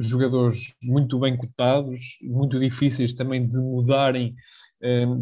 [0.00, 4.34] jogadores muito bem cotados, muito difíceis também de mudarem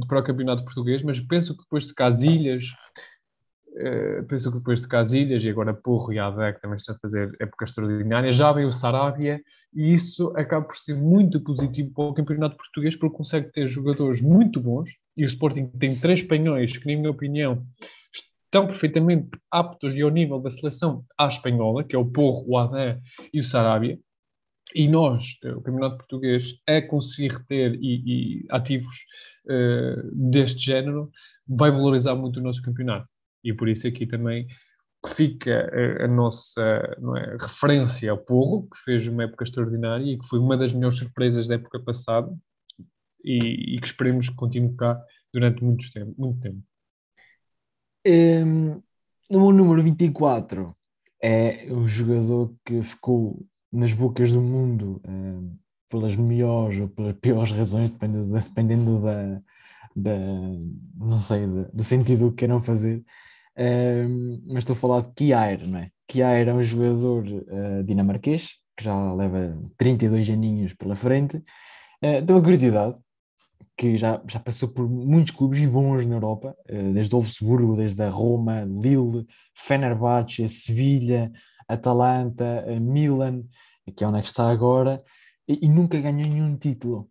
[0.07, 2.63] para o campeonato português, mas penso que depois de Casilhas,
[3.77, 7.35] uh, penso que depois de Casilhas e agora Porro e Adec também estão a fazer
[7.41, 9.41] época extraordinária, já veio o Sarabia
[9.75, 14.21] e isso acaba por ser muito positivo para o campeonato português porque consegue ter jogadores
[14.21, 17.65] muito bons e o Sporting tem três espanhóis que, na minha opinião,
[18.47, 22.57] estão perfeitamente aptos e ao nível da seleção à espanhola, que é o Porro, o
[22.57, 23.01] Adé
[23.33, 23.99] e o Sarabia.
[24.75, 28.95] E nós, eh, o Campeonato Português, a conseguir reter e, e ativos
[29.47, 31.11] uh, deste género,
[31.47, 33.09] vai valorizar muito o nosso campeonato.
[33.47, 34.47] E por isso aqui também
[35.15, 40.27] fica a, a nossa é, referência ao Porro, que fez uma época extraordinária e que
[40.27, 42.35] foi uma das melhores surpresas da época passada
[43.25, 45.01] e, e que esperemos que continue cá
[45.33, 46.15] durante muito tempo.
[46.19, 46.63] Muito tempo.
[48.07, 48.83] Um,
[49.31, 50.75] o número 24
[51.23, 55.57] é o jogador que ficou nas bocas do mundo um,
[55.89, 59.43] pelas melhores ou pelas piores razões, dependendo dependendo da,
[59.95, 60.19] da
[60.97, 63.05] não sei, da, do sentido que queiram fazer.
[64.47, 65.91] Mas estou a falar de Kiair, não é?
[66.07, 71.37] Kiair é um jogador uh, dinamarquês que já leva 32 aninhos pela frente.
[71.37, 72.97] Uh, tenho uma curiosidade,
[73.77, 78.09] que já, já passou por muitos clubes bons na Europa, eh, desde Wolfsburgo, desde a
[78.09, 81.31] Roma, Lille, Fenerbahçe, Sevilha,
[81.69, 83.43] Atalanta, Milan,
[83.95, 85.03] que é onde é que está agora,
[85.47, 87.11] e, e nunca ganhou nenhum título.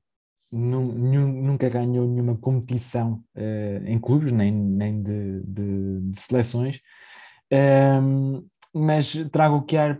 [0.56, 6.80] Nunca ganhou nenhuma competição uh, em clubes, nem, nem de, de, de seleções.
[7.52, 8.44] Um, ehm,
[8.78, 9.98] mas trago o que ar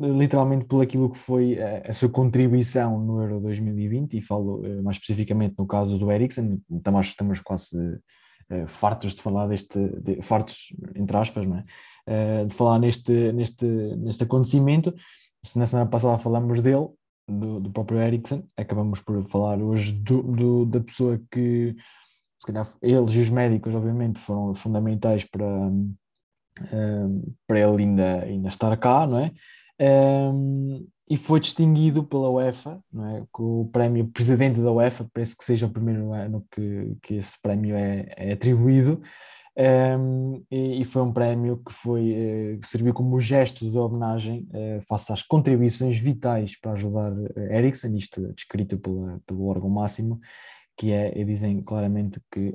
[0.00, 4.82] literalmente por aquilo que foi a, a, sua contribuição no Euro 2020 e falo uh,
[4.82, 10.22] mais especificamente no caso do Eriksen, estamos, estamos quase uh, fartos de falar deste, de,
[10.22, 11.64] fartos entre aspas, não é?
[12.46, 14.94] De falar neste, neste, neste acontecimento,
[15.42, 16.88] se na semana passada falamos dele,
[17.28, 21.76] do, do próprio Eriksen, acabamos por falar hoje do, do, da pessoa que
[22.38, 25.70] se calhar eles e os médicos obviamente foram fundamentais para
[27.46, 29.32] para ele ainda, ainda estar cá, não é?
[29.80, 33.24] Um, e foi distinguido pela UEFA, não é?
[33.32, 37.40] Com o prémio presidente da UEFA, parece que seja o primeiro ano que, que esse
[37.40, 39.00] prémio é, é atribuído,
[39.58, 44.80] um, e, e, foi um prémio que foi uh, serviu como gesto de homenagem uh,
[44.82, 50.20] face às contribuições vitais para ajudar eh, Ericsson, isto descrito pela, pelo órgão máximo,
[50.76, 52.54] que é, dizem claramente que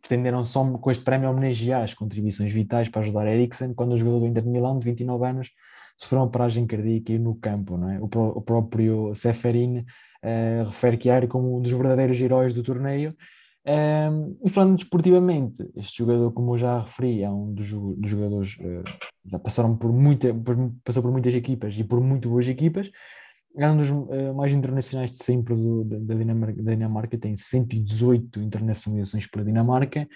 [0.00, 4.20] pretenderam só com este prémio homenagear as contribuições vitais para ajudar Eriksen, quando o jogador
[4.20, 5.50] do Inter de Milão, de 29 anos,
[5.98, 7.76] sofreu uma paragem cardíaca no campo.
[7.76, 7.98] Não é?
[7.98, 13.16] o, o próprio Seferin uh, refere era como um dos verdadeiros heróis do torneio.
[13.66, 18.56] Um, e falando desportivamente, este jogador, como eu já referi, é um dos, dos jogadores
[18.56, 18.82] uh,
[19.26, 22.90] já passaram por, muita, por, passou por muitas equipas e por muito boas equipas,
[23.56, 28.40] é um dos uh, mais internacionais de sempre do, da, Dinamarca, da Dinamarca, tem 118
[28.40, 30.08] internacionalizações para a Dinamarca.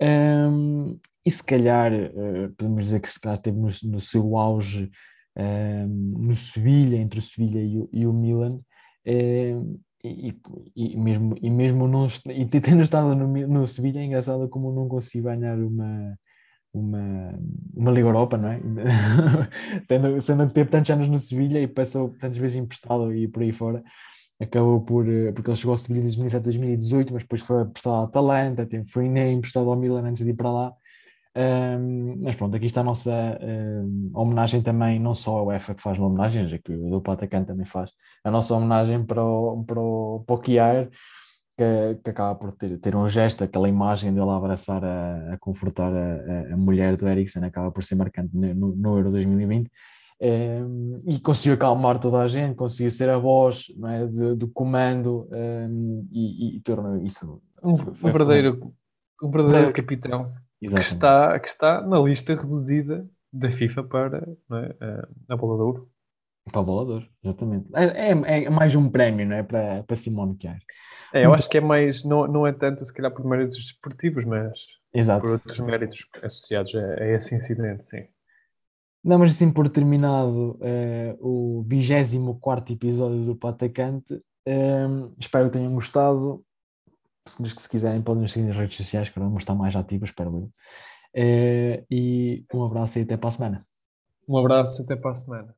[0.00, 4.90] Um, e se calhar, uh, podemos dizer que se calhar esteve no, no seu auge
[5.36, 5.86] um,
[6.18, 8.60] no Sevilha, entre o Sevilha e o, e o Milan,
[9.06, 9.78] um,
[10.08, 10.40] e,
[10.76, 14.88] e, mesmo, e mesmo não, e tendo estado no, no Sevilha, é engraçado como não
[14.88, 16.18] consigo ganhar uma,
[16.72, 17.38] uma,
[17.74, 18.60] uma Liga Europa, não é?
[19.88, 23.42] Tendo, sendo que teve tantos anos no Sevilha e passou tantas vezes emprestado e por
[23.42, 23.82] aí fora,
[24.40, 27.96] acabou por, eh, porque ele chegou ao Sevilha em 2017, 2018, mas depois foi emprestado
[27.96, 30.72] à Atalanta, foi emprestado ao Milan antes de ir para lá.
[31.38, 35.80] Um, mas pronto, aqui está a nossa um, homenagem também, não só a UEFA que
[35.80, 37.92] faz uma homenagem, já que o do Patacan também faz,
[38.24, 40.88] a nossa homenagem para o, para o, para o Kiar,
[41.56, 45.92] que, que acaba por ter, ter um gesto, aquela imagem dele abraçar, a, a confortar
[45.92, 49.70] a, a, mulher do Eriksen, acaba por ser marcante no, no Euro 2020.
[50.20, 55.28] Um, e conseguiu acalmar toda a gente, conseguiu ser a voz é, de, do comando
[56.10, 57.76] e, e tornou isso um
[58.10, 58.74] verdadeiro,
[59.22, 59.72] um verdadeiro.
[59.72, 65.62] capitão que está, que está na lista reduzida da FIFA para é, a bola de
[65.62, 65.90] ouro.
[66.50, 67.68] Para o bolador, exatamente.
[67.74, 69.42] É, é, é, mais um prémio, não é?
[69.42, 70.58] Para, para Simone Chiar.
[71.12, 74.24] É, eu acho que é mais, não, não é tanto se calhar por méritos desportivos,
[74.24, 74.60] mas
[74.92, 75.22] Exato.
[75.22, 78.06] por outros méritos associados a, a esse incidente, sim.
[79.04, 84.14] Damos assim por terminado uh, o 24 episódio do Patacante.
[84.46, 86.44] Uh, espero que tenham gostado.
[87.28, 90.30] Se, se quiserem, podem nos seguir nas redes sociais, que vamos estar mais ativos, espero
[90.30, 90.52] eu.
[91.14, 93.60] Uh, e um abraço e até para a semana.
[94.28, 95.54] Um abraço e até para a semana.